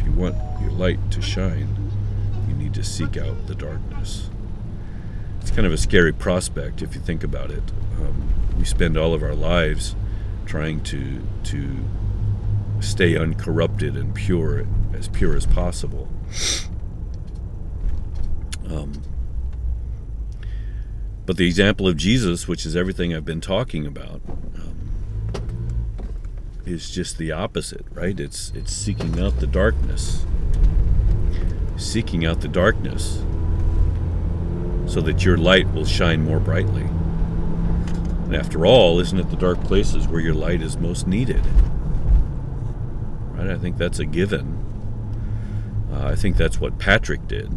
If 0.00 0.06
you 0.06 0.12
want 0.12 0.36
your 0.62 0.70
light 0.70 1.10
to 1.10 1.20
shine, 1.20 1.90
you 2.48 2.54
need 2.54 2.72
to 2.72 2.82
seek 2.82 3.18
out 3.18 3.46
the 3.46 3.54
darkness. 3.54 4.30
It's 5.42 5.50
kind 5.50 5.66
of 5.66 5.72
a 5.72 5.76
scary 5.76 6.12
prospect 6.12 6.80
if 6.80 6.94
you 6.94 7.02
think 7.02 7.22
about 7.22 7.50
it. 7.50 7.62
Um, 8.00 8.56
we 8.58 8.64
spend 8.64 8.96
all 8.96 9.12
of 9.12 9.22
our 9.22 9.34
lives 9.34 9.94
trying 10.46 10.82
to 10.84 11.20
to 11.44 11.84
stay 12.80 13.14
uncorrupted 13.14 13.94
and 13.94 14.14
pure, 14.14 14.66
as 14.94 15.06
pure 15.08 15.36
as 15.36 15.44
possible. 15.44 16.08
Um, 18.66 19.02
but 21.26 21.36
the 21.36 21.46
example 21.46 21.86
of 21.86 21.98
Jesus, 21.98 22.48
which 22.48 22.64
is 22.64 22.74
everything 22.74 23.14
I've 23.14 23.26
been 23.26 23.42
talking 23.42 23.86
about, 23.86 24.22
um, 24.54 24.69
is 26.66 26.90
just 26.90 27.18
the 27.18 27.32
opposite, 27.32 27.84
right? 27.92 28.18
It's 28.18 28.52
it's 28.54 28.72
seeking 28.72 29.18
out 29.20 29.40
the 29.40 29.46
darkness, 29.46 30.24
seeking 31.76 32.24
out 32.24 32.40
the 32.40 32.48
darkness, 32.48 33.22
so 34.86 35.00
that 35.00 35.24
your 35.24 35.36
light 35.36 35.72
will 35.72 35.84
shine 35.84 36.24
more 36.24 36.40
brightly. 36.40 36.88
And 38.24 38.36
after 38.36 38.64
all, 38.64 39.00
isn't 39.00 39.18
it 39.18 39.30
the 39.30 39.36
dark 39.36 39.62
places 39.64 40.06
where 40.06 40.20
your 40.20 40.34
light 40.34 40.62
is 40.62 40.76
most 40.76 41.06
needed? 41.06 41.44
Right? 43.32 43.50
I 43.50 43.58
think 43.58 43.76
that's 43.76 43.98
a 43.98 44.06
given. 44.06 44.56
Uh, 45.92 46.06
I 46.06 46.14
think 46.14 46.36
that's 46.36 46.60
what 46.60 46.78
Patrick 46.78 47.26
did. 47.26 47.50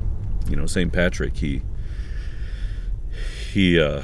You 0.49 0.55
know, 0.55 0.65
St. 0.65 0.91
Patrick, 0.91 1.37
he 1.37 1.61
he 3.51 3.79
uh, 3.79 4.01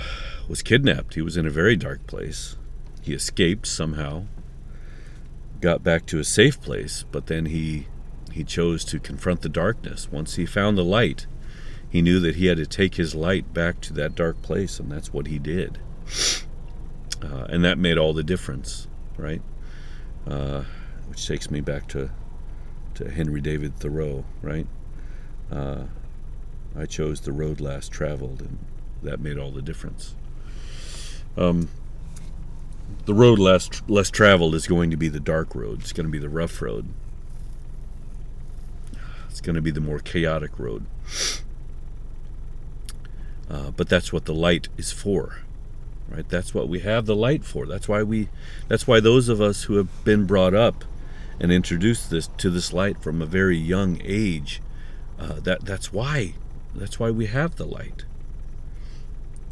was 0.47 0.61
kidnapped. 0.61 1.15
He 1.15 1.21
was 1.21 1.37
in 1.37 1.47
a 1.47 1.49
very 1.49 1.75
dark 1.75 2.05
place. 2.05 2.55
He 3.01 3.13
escaped 3.13 3.65
somehow, 3.65 4.25
got 5.61 5.83
back 5.83 6.05
to 6.07 6.19
a 6.19 6.23
safe 6.23 6.61
place, 6.61 7.05
but 7.11 7.27
then 7.27 7.47
he 7.47 7.87
he 8.31 8.43
chose 8.43 8.85
to 8.85 8.99
confront 8.99 9.41
the 9.41 9.49
darkness. 9.49 10.11
Once 10.11 10.35
he 10.35 10.45
found 10.45 10.77
the 10.77 10.83
light, 10.83 11.25
he 11.89 12.01
knew 12.01 12.19
that 12.19 12.35
he 12.35 12.45
had 12.45 12.57
to 12.57 12.65
take 12.65 12.95
his 12.95 13.15
light 13.15 13.53
back 13.53 13.81
to 13.81 13.93
that 13.93 14.15
dark 14.15 14.41
place, 14.41 14.79
and 14.79 14.91
that's 14.91 15.11
what 15.11 15.27
he 15.27 15.39
did. 15.39 15.79
Uh, 17.21 17.45
and 17.49 17.63
that 17.63 17.77
made 17.77 17.97
all 17.97 18.13
the 18.13 18.23
difference, 18.23 18.87
right? 19.17 19.41
Uh, 20.27 20.63
which 21.07 21.27
takes 21.27 21.49
me 21.49 21.59
back 21.59 21.87
to 21.87 22.11
to 22.95 23.09
Henry 23.09 23.41
David 23.41 23.77
Thoreau, 23.77 24.25
right? 24.41 24.67
Uh, 25.51 25.85
I 26.77 26.85
chose 26.85 27.21
the 27.21 27.31
road 27.31 27.59
last 27.59 27.91
traveled, 27.91 28.41
and 28.41 28.59
that 29.01 29.19
made 29.19 29.37
all 29.37 29.51
the 29.51 29.61
difference. 29.61 30.15
Um, 31.37 31.69
the 33.05 33.13
road 33.13 33.39
less 33.39 33.69
less 33.87 34.09
traveled 34.09 34.55
is 34.55 34.67
going 34.67 34.91
to 34.91 34.97
be 34.97 35.09
the 35.09 35.19
dark 35.19 35.55
road. 35.55 35.81
It's 35.81 35.93
going 35.93 36.05
to 36.05 36.11
be 36.11 36.19
the 36.19 36.29
rough 36.29 36.61
road. 36.61 36.87
It's 39.29 39.41
going 39.41 39.55
to 39.55 39.61
be 39.61 39.71
the 39.71 39.81
more 39.81 39.99
chaotic 39.99 40.59
road. 40.59 40.85
Uh, 43.49 43.71
but 43.71 43.89
that's 43.89 44.13
what 44.13 44.25
the 44.25 44.33
light 44.33 44.67
is 44.77 44.91
for, 44.91 45.39
right? 46.07 46.27
That's 46.29 46.53
what 46.53 46.69
we 46.69 46.81
have 46.81 47.05
the 47.07 47.15
light 47.15 47.43
for. 47.43 47.65
That's 47.65 47.87
why 47.87 48.03
we. 48.03 48.29
That's 48.67 48.85
why 48.85 48.99
those 48.99 49.27
of 49.29 49.41
us 49.41 49.63
who 49.63 49.75
have 49.75 50.03
been 50.03 50.25
brought 50.25 50.53
up 50.53 50.85
and 51.39 51.51
introduced 51.51 52.09
this 52.09 52.27
to 52.37 52.49
this 52.49 52.73
light 52.73 53.01
from 53.01 53.21
a 53.21 53.25
very 53.25 53.57
young 53.57 53.99
age. 54.03 54.61
Uh, 55.17 55.39
that 55.39 55.65
that's 55.65 55.91
why. 55.91 56.35
That's 56.75 56.99
why 56.99 57.09
we 57.09 57.25
have 57.25 57.55
the 57.55 57.65
light. 57.65 58.05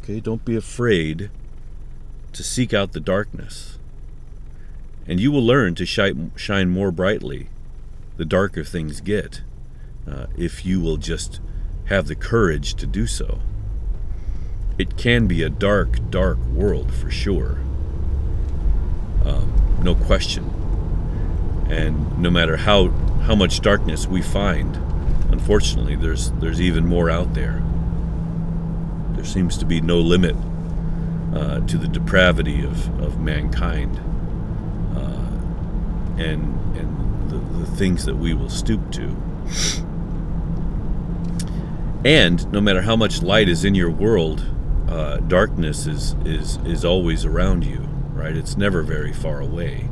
Okay, 0.02 0.20
don't 0.20 0.44
be 0.44 0.54
afraid 0.54 1.30
to 2.38 2.44
seek 2.44 2.72
out 2.72 2.92
the 2.92 3.00
darkness. 3.00 3.78
And 5.08 5.18
you 5.18 5.32
will 5.32 5.44
learn 5.44 5.74
to 5.74 5.84
shine, 5.84 6.70
more 6.70 6.92
brightly 6.92 7.48
the 8.16 8.24
darker 8.24 8.62
things 8.62 9.00
get 9.00 9.42
uh, 10.08 10.26
if 10.36 10.64
you 10.64 10.80
will 10.80 10.98
just 10.98 11.40
have 11.86 12.06
the 12.06 12.14
courage 12.14 12.74
to 12.74 12.86
do 12.86 13.08
so. 13.08 13.40
It 14.78 14.96
can 14.96 15.26
be 15.26 15.42
a 15.42 15.48
dark, 15.48 16.10
dark 16.10 16.38
world 16.46 16.94
for 16.94 17.10
sure. 17.10 17.58
Um, 19.24 19.80
no 19.82 19.96
question. 19.96 20.44
And 21.68 22.22
no 22.22 22.30
matter 22.30 22.56
how, 22.56 22.90
how 23.26 23.34
much 23.34 23.62
darkness 23.62 24.06
we 24.06 24.22
find, 24.22 24.76
unfortunately, 25.32 25.96
there's, 25.96 26.30
there's 26.34 26.60
even 26.60 26.86
more 26.86 27.10
out 27.10 27.34
there. 27.34 27.64
There 29.16 29.24
seems 29.24 29.58
to 29.58 29.64
be 29.64 29.80
no 29.80 29.98
limit 29.98 30.36
uh, 31.38 31.60
to 31.60 31.78
the 31.78 31.86
depravity 31.86 32.64
of, 32.64 33.00
of 33.00 33.20
mankind 33.20 33.96
uh, 34.96 36.20
and, 36.20 36.76
and 36.76 37.30
the, 37.30 37.38
the 37.60 37.76
things 37.76 38.04
that 38.04 38.16
we 38.16 38.34
will 38.34 38.50
stoop 38.50 38.90
to. 38.90 39.16
And 42.04 42.50
no 42.52 42.60
matter 42.60 42.82
how 42.82 42.96
much 42.96 43.22
light 43.22 43.48
is 43.48 43.64
in 43.64 43.76
your 43.76 43.90
world, 43.90 44.44
uh, 44.88 45.18
darkness 45.18 45.86
is, 45.86 46.16
is, 46.24 46.56
is 46.64 46.84
always 46.84 47.24
around 47.24 47.64
you, 47.64 47.88
right? 48.12 48.36
It's 48.36 48.56
never 48.56 48.82
very 48.82 49.12
far 49.12 49.40
away. 49.40 49.88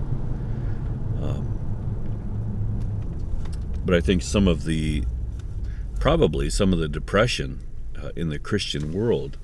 Um, 1.23 1.59
but 3.85 3.95
I 3.95 4.01
think 4.01 4.23
some 4.23 4.49
of 4.49 4.65
the, 4.65 5.05
probably 6.01 6.51
some 6.51 6.73
of 6.73 6.81
the 6.81 6.89
depression 6.89 7.61
uh, 7.97 8.11
in 8.17 8.31
the 8.31 8.39
Christian 8.41 8.93
world 8.93 9.37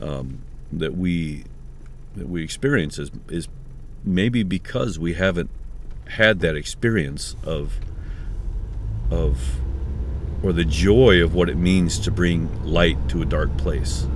um, 0.00 0.42
that 0.72 0.96
we 0.96 1.44
that 2.16 2.28
we 2.28 2.42
experience 2.42 2.98
is, 2.98 3.10
is 3.28 3.48
maybe 4.04 4.42
because 4.42 4.98
we 4.98 5.14
haven't 5.14 5.50
had 6.08 6.40
that 6.40 6.56
experience 6.56 7.36
of 7.44 7.78
of 9.10 9.60
or 10.42 10.52
the 10.52 10.64
joy 10.64 11.22
of 11.22 11.34
what 11.34 11.48
it 11.48 11.56
means 11.56 11.98
to 11.98 12.10
bring 12.10 12.64
light 12.64 12.96
to 13.08 13.22
a 13.22 13.24
dark 13.24 13.54
place. 13.56 14.06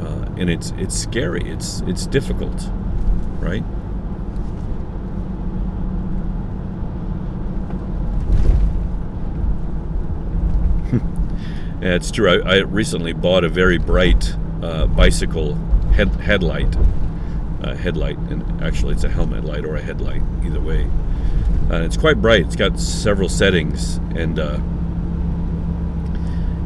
Uh, 0.00 0.34
and 0.38 0.50
it's 0.50 0.72
it's 0.78 0.98
scary. 0.98 1.42
It's 1.48 1.80
it's 1.82 2.06
difficult, 2.06 2.68
right? 3.40 3.64
Yeah, 11.82 11.94
it's 11.94 12.12
true. 12.12 12.30
I, 12.30 12.58
I 12.58 12.58
recently 12.58 13.12
bought 13.12 13.42
a 13.42 13.48
very 13.48 13.76
bright 13.76 14.36
uh, 14.62 14.86
bicycle 14.86 15.56
head, 15.94 16.10
headlight. 16.14 16.76
Uh, 17.60 17.74
headlight, 17.74 18.18
and 18.18 18.62
actually, 18.62 18.94
it's 18.94 19.02
a 19.02 19.08
helmet 19.08 19.44
light 19.44 19.64
or 19.64 19.74
a 19.74 19.82
headlight, 19.82 20.22
either 20.44 20.60
way. 20.60 20.82
And 20.82 21.84
it's 21.84 21.96
quite 21.96 22.22
bright. 22.22 22.42
It's 22.46 22.54
got 22.54 22.78
several 22.78 23.28
settings, 23.28 23.96
and 24.14 24.38
uh, 24.38 24.58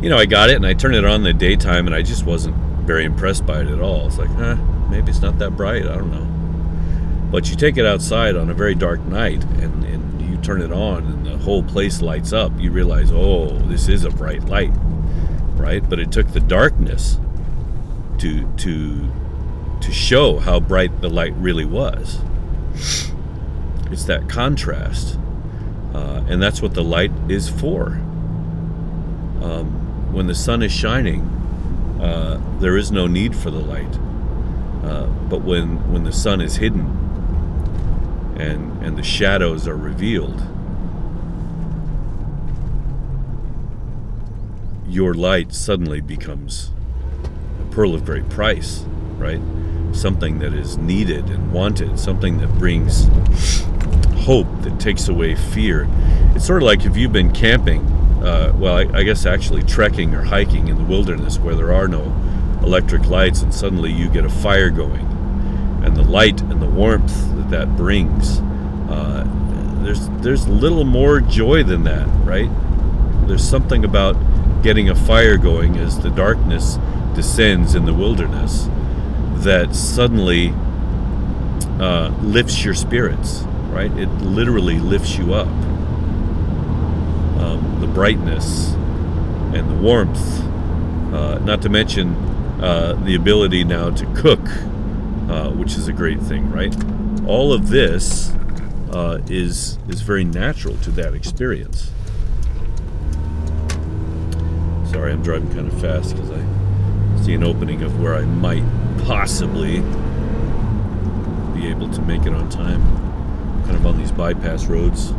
you 0.02 0.10
know, 0.10 0.18
I 0.18 0.26
got 0.26 0.50
it 0.50 0.56
and 0.56 0.66
I 0.66 0.74
turned 0.74 0.94
it 0.94 1.06
on 1.06 1.16
in 1.16 1.22
the 1.22 1.32
daytime, 1.32 1.86
and 1.86 1.96
I 1.96 2.02
just 2.02 2.26
wasn't 2.26 2.56
very 2.86 3.06
impressed 3.06 3.46
by 3.46 3.60
it 3.60 3.68
at 3.68 3.80
all. 3.80 4.06
It's 4.06 4.18
like, 4.18 4.28
huh, 4.28 4.56
maybe 4.90 5.10
it's 5.10 5.22
not 5.22 5.38
that 5.38 5.56
bright. 5.56 5.84
I 5.84 5.96
don't 5.96 6.10
know. 6.10 7.30
But 7.30 7.48
you 7.48 7.56
take 7.56 7.78
it 7.78 7.86
outside 7.86 8.36
on 8.36 8.50
a 8.50 8.54
very 8.54 8.74
dark 8.74 9.00
night, 9.00 9.42
and, 9.44 9.82
and 9.84 10.20
you 10.20 10.36
turn 10.38 10.60
it 10.60 10.72
on, 10.72 11.04
and 11.06 11.26
the 11.26 11.38
whole 11.38 11.62
place 11.62 12.02
lights 12.02 12.34
up. 12.34 12.52
You 12.58 12.70
realize, 12.70 13.10
oh, 13.12 13.58
this 13.60 13.88
is 13.88 14.04
a 14.04 14.10
bright 14.10 14.44
light 14.44 14.72
right? 15.56 15.88
But 15.88 15.98
it 15.98 16.12
took 16.12 16.28
the 16.28 16.40
darkness 16.40 17.18
to 18.18 18.50
to 18.58 19.12
to 19.80 19.92
show 19.92 20.38
how 20.38 20.60
bright 20.60 21.00
the 21.00 21.10
light 21.10 21.34
really 21.36 21.64
was. 21.64 22.20
It's 23.90 24.04
that 24.04 24.28
contrast, 24.28 25.18
uh, 25.94 26.24
and 26.28 26.42
that's 26.42 26.60
what 26.60 26.74
the 26.74 26.84
light 26.84 27.12
is 27.28 27.48
for. 27.48 28.00
Um, 29.42 30.12
when 30.12 30.26
the 30.26 30.34
sun 30.34 30.62
is 30.62 30.72
shining, 30.72 31.22
uh, 32.00 32.40
there 32.58 32.76
is 32.76 32.90
no 32.90 33.06
need 33.06 33.36
for 33.36 33.50
the 33.50 33.60
light. 33.60 33.98
Uh, 34.84 35.06
but 35.28 35.42
when 35.42 35.92
when 35.92 36.04
the 36.04 36.12
sun 36.12 36.40
is 36.40 36.56
hidden 36.56 36.86
and 38.36 38.82
and 38.82 38.96
the 38.96 39.02
shadows 39.02 39.66
are 39.66 39.76
revealed, 39.76 40.42
your 44.96 45.12
light 45.12 45.52
suddenly 45.52 46.00
becomes 46.00 46.70
a 47.60 47.70
pearl 47.70 47.94
of 47.94 48.06
great 48.06 48.26
price, 48.30 48.82
right? 49.18 49.42
Something 49.92 50.38
that 50.38 50.54
is 50.54 50.78
needed 50.78 51.26
and 51.26 51.52
wanted, 51.52 52.00
something 52.00 52.38
that 52.38 52.48
brings 52.58 53.04
hope 54.24 54.46
that 54.62 54.80
takes 54.80 55.06
away 55.08 55.34
fear. 55.34 55.86
It's 56.34 56.46
sort 56.46 56.62
of 56.62 56.66
like 56.66 56.86
if 56.86 56.96
you've 56.96 57.12
been 57.12 57.30
camping, 57.30 57.82
uh, 58.24 58.54
well, 58.56 58.74
I, 58.74 58.98
I 58.98 59.02
guess 59.02 59.26
actually 59.26 59.64
trekking 59.64 60.14
or 60.14 60.22
hiking 60.22 60.68
in 60.68 60.78
the 60.78 60.84
wilderness 60.84 61.38
where 61.38 61.54
there 61.54 61.74
are 61.74 61.88
no 61.88 62.04
electric 62.62 63.04
lights, 63.04 63.42
and 63.42 63.52
suddenly 63.52 63.92
you 63.92 64.08
get 64.08 64.24
a 64.24 64.30
fire 64.30 64.70
going, 64.70 65.06
and 65.84 65.94
the 65.94 66.04
light 66.04 66.40
and 66.40 66.62
the 66.62 66.66
warmth 66.66 67.14
that 67.36 67.50
that 67.50 67.76
brings. 67.76 68.38
Uh, 68.88 69.24
there's 69.82 70.08
there's 70.22 70.48
little 70.48 70.84
more 70.84 71.20
joy 71.20 71.62
than 71.62 71.84
that, 71.84 72.06
right? 72.24 72.48
There's 73.28 73.46
something 73.46 73.84
about 73.84 74.16
getting 74.62 74.88
a 74.88 74.94
fire 74.94 75.36
going 75.36 75.76
as 75.76 75.98
the 76.00 76.10
darkness 76.10 76.78
descends 77.14 77.74
in 77.74 77.84
the 77.84 77.94
wilderness 77.94 78.68
that 79.44 79.74
suddenly 79.74 80.52
uh, 81.80 82.08
lifts 82.20 82.64
your 82.64 82.74
spirits, 82.74 83.42
right? 83.70 83.90
It 83.92 84.08
literally 84.20 84.78
lifts 84.78 85.16
you 85.16 85.34
up. 85.34 85.48
Um, 87.38 87.78
the 87.80 87.86
brightness 87.86 88.72
and 89.54 89.70
the 89.70 89.76
warmth, 89.76 90.40
uh, 91.14 91.38
not 91.44 91.62
to 91.62 91.68
mention 91.68 92.14
uh, 92.60 92.94
the 93.04 93.14
ability 93.14 93.64
now 93.64 93.90
to 93.90 94.06
cook, 94.14 94.40
uh, 95.30 95.50
which 95.50 95.76
is 95.76 95.88
a 95.88 95.92
great 95.92 96.20
thing, 96.20 96.50
right? 96.50 96.74
All 97.26 97.52
of 97.52 97.68
this 97.68 98.32
uh, 98.92 99.20
is 99.28 99.78
is 99.88 100.00
very 100.00 100.24
natural 100.24 100.76
to 100.78 100.90
that 100.92 101.14
experience. 101.14 101.90
Sorry, 104.96 105.12
I'm 105.12 105.22
driving 105.22 105.52
kind 105.52 105.66
of 105.70 105.78
fast 105.78 106.16
because 106.16 106.30
I 106.30 107.22
see 107.22 107.34
an 107.34 107.44
opening 107.44 107.82
of 107.82 108.00
where 108.00 108.14
I 108.14 108.22
might 108.22 108.64
possibly 109.04 109.80
be 111.52 111.68
able 111.68 111.90
to 111.90 112.00
make 112.00 112.24
it 112.24 112.32
on 112.32 112.48
time. 112.48 112.80
Kind 113.64 113.76
of 113.76 113.84
on 113.84 113.98
these 113.98 114.10
bypass 114.10 114.64
roads. 114.64 115.12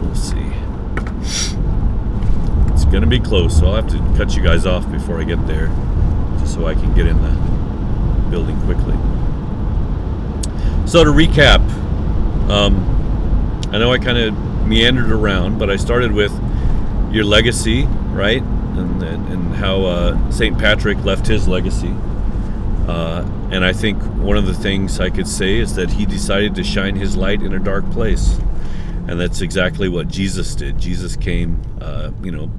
We'll 0.00 0.14
see. 0.14 0.52
It's 2.72 2.84
gonna 2.84 3.08
be 3.08 3.18
close, 3.18 3.58
so 3.58 3.66
I'll 3.66 3.82
have 3.82 3.88
to 3.88 3.98
cut 4.16 4.36
you 4.36 4.42
guys 4.42 4.66
off 4.66 4.88
before 4.88 5.20
I 5.20 5.24
get 5.24 5.44
there, 5.48 5.66
just 6.38 6.54
so 6.54 6.68
I 6.68 6.74
can 6.74 6.94
get 6.94 7.08
in 7.08 7.20
the 7.22 7.32
building 8.30 8.56
quickly. 8.60 8.94
So 10.86 11.02
to 11.02 11.10
recap, 11.10 11.58
um, 12.48 12.76
I 13.72 13.78
know 13.78 13.90
I 13.92 13.98
kind 13.98 14.16
of 14.16 14.64
meandered 14.64 15.10
around, 15.10 15.58
but 15.58 15.70
I 15.70 15.74
started 15.74 16.12
with 16.12 16.32
your 17.10 17.24
legacy, 17.24 17.88
right? 18.14 18.42
And, 18.42 19.02
and, 19.02 19.54
how 19.54 19.84
uh, 19.84 20.30
St. 20.30 20.58
Patrick 20.58 21.02
left 21.04 21.26
his 21.26 21.48
legacy. 21.48 21.94
Uh, 22.86 23.26
and 23.50 23.64
I 23.64 23.72
think 23.72 24.02
one 24.16 24.36
of 24.36 24.46
the 24.46 24.52
things 24.52 25.00
I 25.00 25.08
could 25.08 25.28
say 25.28 25.56
is 25.56 25.74
that 25.76 25.90
he 25.90 26.04
decided 26.04 26.54
to 26.56 26.64
shine 26.64 26.96
his 26.96 27.16
light 27.16 27.40
in 27.40 27.54
a 27.54 27.58
dark 27.58 27.88
place. 27.92 28.38
And 29.06 29.18
that's 29.18 29.40
exactly 29.40 29.88
what 29.88 30.08
Jesus 30.08 30.54
did. 30.54 30.78
Jesus 30.78 31.16
came, 31.16 31.62
uh, 31.80 32.10
you 32.22 32.30
know, 32.30 32.50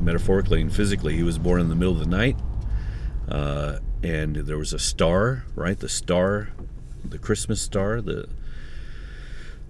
metaphorically 0.00 0.60
and 0.60 0.72
physically. 0.72 1.14
He 1.14 1.22
was 1.22 1.36
born 1.38 1.60
in 1.60 1.68
the 1.68 1.74
middle 1.74 1.92
of 1.92 2.00
the 2.00 2.06
night. 2.06 2.36
Uh, 3.28 3.80
and 4.02 4.36
there 4.36 4.56
was 4.56 4.72
a 4.72 4.78
star, 4.78 5.44
right? 5.54 5.78
The 5.78 5.88
star, 5.88 6.50
the 7.04 7.18
Christmas 7.18 7.60
star, 7.60 8.00
the 8.00 8.28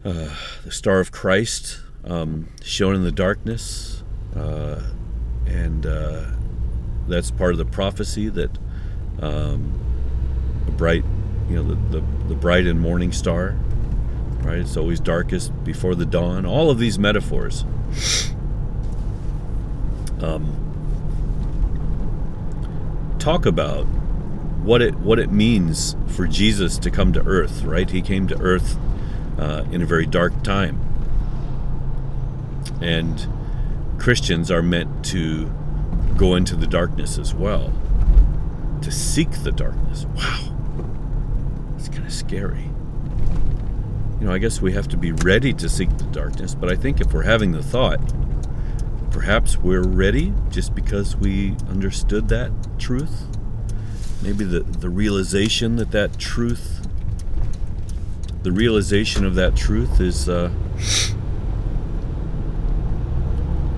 uh, 0.04 0.30
the 0.62 0.70
star 0.70 1.00
of 1.00 1.10
Christ, 1.10 1.80
um, 2.04 2.48
in 2.78 3.02
the 3.02 3.12
darkness, 3.12 4.04
uh, 4.36 4.80
and 5.46 5.86
uh, 5.86 6.24
that's 7.08 7.30
part 7.30 7.52
of 7.52 7.58
the 7.58 7.64
prophecy 7.64 8.28
that 8.28 8.50
um, 9.20 9.72
a 10.66 10.70
bright, 10.70 11.04
you 11.48 11.56
know, 11.56 11.62
the, 11.62 12.00
the, 12.00 12.06
the 12.28 12.34
bright 12.34 12.66
and 12.66 12.80
morning 12.80 13.12
star, 13.12 13.56
right? 14.42 14.58
It's 14.58 14.76
always 14.76 15.00
darkest 15.00 15.52
before 15.64 15.94
the 15.94 16.06
dawn. 16.06 16.44
All 16.44 16.70
of 16.70 16.78
these 16.78 16.98
metaphors. 16.98 17.64
Um, 20.20 20.62
talk 23.18 23.44
about 23.44 23.84
what 24.62 24.80
it 24.80 24.94
what 24.96 25.18
it 25.18 25.30
means 25.30 25.94
for 26.08 26.26
Jesus 26.26 26.78
to 26.78 26.90
come 26.90 27.12
to 27.12 27.22
earth, 27.24 27.62
right? 27.62 27.88
He 27.88 28.02
came 28.02 28.26
to 28.28 28.38
earth 28.40 28.78
uh, 29.38 29.64
in 29.70 29.82
a 29.82 29.86
very 29.86 30.06
dark 30.06 30.42
time. 30.42 30.80
And 32.80 33.26
Christians 34.06 34.52
are 34.52 34.62
meant 34.62 35.04
to 35.06 35.46
go 36.16 36.36
into 36.36 36.54
the 36.54 36.68
darkness 36.68 37.18
as 37.18 37.34
well, 37.34 37.72
to 38.80 38.92
seek 38.92 39.28
the 39.42 39.50
darkness. 39.50 40.06
Wow, 40.14 40.56
it's 41.76 41.88
kind 41.88 42.06
of 42.06 42.12
scary. 42.12 42.70
You 44.20 44.26
know, 44.26 44.32
I 44.32 44.38
guess 44.38 44.62
we 44.62 44.70
have 44.74 44.86
to 44.90 44.96
be 44.96 45.10
ready 45.10 45.52
to 45.54 45.68
seek 45.68 45.90
the 45.98 46.04
darkness, 46.04 46.54
but 46.54 46.70
I 46.70 46.76
think 46.76 47.00
if 47.00 47.12
we're 47.12 47.24
having 47.24 47.50
the 47.50 47.64
thought, 47.64 47.98
perhaps 49.10 49.56
we're 49.56 49.82
ready 49.82 50.32
just 50.50 50.72
because 50.76 51.16
we 51.16 51.56
understood 51.68 52.28
that 52.28 52.52
truth. 52.78 53.26
Maybe 54.22 54.44
the, 54.44 54.60
the 54.60 54.88
realization 54.88 55.74
that 55.78 55.90
that 55.90 56.16
truth 56.16 56.86
the 58.44 58.52
realization 58.52 59.24
of 59.24 59.34
that 59.34 59.56
truth 59.56 60.00
is 60.00 60.28
uh, 60.28 60.52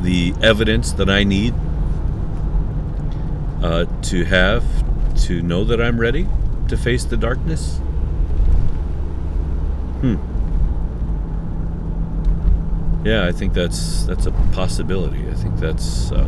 the 0.08 0.32
evidence 0.40 0.92
that 0.92 1.10
I 1.10 1.22
need 1.22 1.52
uh, 3.62 3.84
to 4.04 4.24
have 4.24 4.64
to 5.26 5.42
know 5.42 5.64
that 5.64 5.82
I'm 5.82 6.00
ready 6.00 6.26
to 6.68 6.78
face 6.78 7.04
the 7.04 7.18
darkness. 7.18 7.76
Hmm. 10.00 10.16
Yeah, 13.06 13.26
I 13.26 13.32
think 13.32 13.52
that's 13.52 14.04
that's 14.04 14.24
a 14.24 14.32
possibility. 14.52 15.28
I 15.28 15.34
think 15.34 15.58
that's 15.58 16.10
uh, 16.10 16.26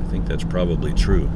I 0.00 0.10
think 0.10 0.26
that's 0.26 0.44
probably 0.44 0.92
true. 0.92 1.28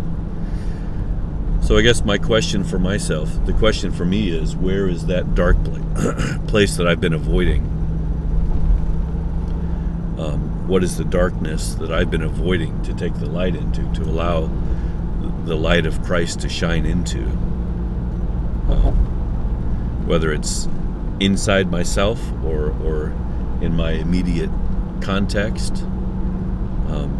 So 1.61 1.77
I 1.77 1.83
guess 1.83 2.05
my 2.05 2.19
question 2.19 2.63
for 2.63 2.79
myself, 2.79 3.45
the 3.47 3.53
question 3.55 3.91
for 3.91 4.05
me 4.05 4.31
is, 4.31 4.55
where 4.55 4.89
is 4.89 5.07
that 5.07 5.35
dark 5.35 5.57
place 6.47 6.77
that 6.77 6.87
I've 6.87 7.01
been 7.01 7.15
avoiding? 7.15 7.72
Um, 10.23 10.69
what 10.69 10.85
is 10.85 10.97
the 10.97 11.05
darkness 11.05 11.75
that 11.75 11.91
I've 11.91 12.11
been 12.11 12.23
avoiding 12.23 12.81
to 12.83 12.95
take 12.95 13.15
the 13.15 13.27
light 13.27 13.57
into, 13.57 13.93
to 13.95 14.03
allow 14.03 14.49
the 15.45 15.57
light 15.57 15.85
of 15.85 16.01
Christ 16.05 16.41
to 16.43 16.49
shine 16.49 16.87
into? 16.87 17.23
Um, 18.69 20.07
whether 20.07 20.33
it's 20.33 20.69
inside 21.19 21.73
myself 21.73 22.21
or, 22.45 22.71
or 22.85 23.07
in 23.61 23.75
my 23.75 23.93
immediate 23.93 24.51
context. 25.01 25.83
Um, 26.89 27.19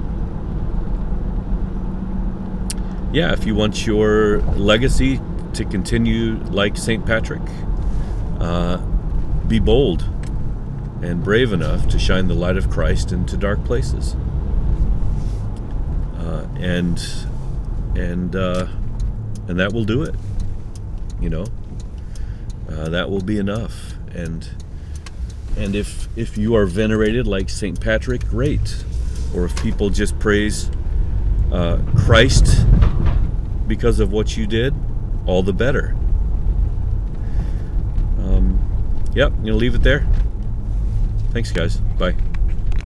yeah, 3.13 3.33
if 3.33 3.45
you 3.45 3.57
want 3.57 3.85
your 3.85 4.43
legacy 4.43 5.21
to 5.55 5.65
continue 5.65 6.37
like 6.51 6.77
St. 6.77 7.05
Patrick, 7.05 7.43
uh, 8.39 8.77
be 9.49 9.59
bold 9.59 10.05
and 11.03 11.23
brave 11.23 11.53
enough 11.53 11.89
to 11.89 11.99
shine 11.99 12.29
the 12.29 12.35
light 12.35 12.57
of 12.57 12.71
Christ 12.71 13.13
into 13.13 13.37
dark 13.37 13.65
places. 13.65 14.15
Uh, 16.17 16.47
and 16.57 17.03
and 17.97 18.35
uh, 18.37 18.69
and 19.49 19.59
that 19.59 19.73
will 19.73 19.85
do 19.85 20.03
it. 20.03 20.15
You 21.21 21.29
know, 21.31 21.47
uh, 22.71 22.89
that 22.89 23.11
will 23.11 23.21
be 23.21 23.39
enough. 23.39 23.95
And 24.15 24.49
and 25.57 25.75
if 25.75 26.09
if 26.17 26.39
you 26.39 26.55
are 26.55 26.67
venerated 26.67 27.27
like 27.27 27.51
Saint 27.51 27.81
Patrick, 27.81 28.27
great. 28.29 28.85
Or 29.35 29.45
if 29.45 29.57
people 29.63 29.89
just 29.91 30.19
praise 30.19 30.71
uh, 31.51 31.79
Christ 31.97 32.67
because 33.67 33.99
of 33.99 34.13
what 34.13 34.37
you 34.37 34.47
did, 34.47 34.75
all 35.27 35.43
the 35.43 35.53
better. 35.53 35.95
Um, 38.19 38.59
yep, 39.15 39.33
I'm 39.33 39.45
to 39.45 39.55
leave 39.55 39.75
it 39.75 39.83
there. 39.83 40.07
Thanks, 41.33 41.51
guys. 41.51 41.77
Bye. 41.99 42.15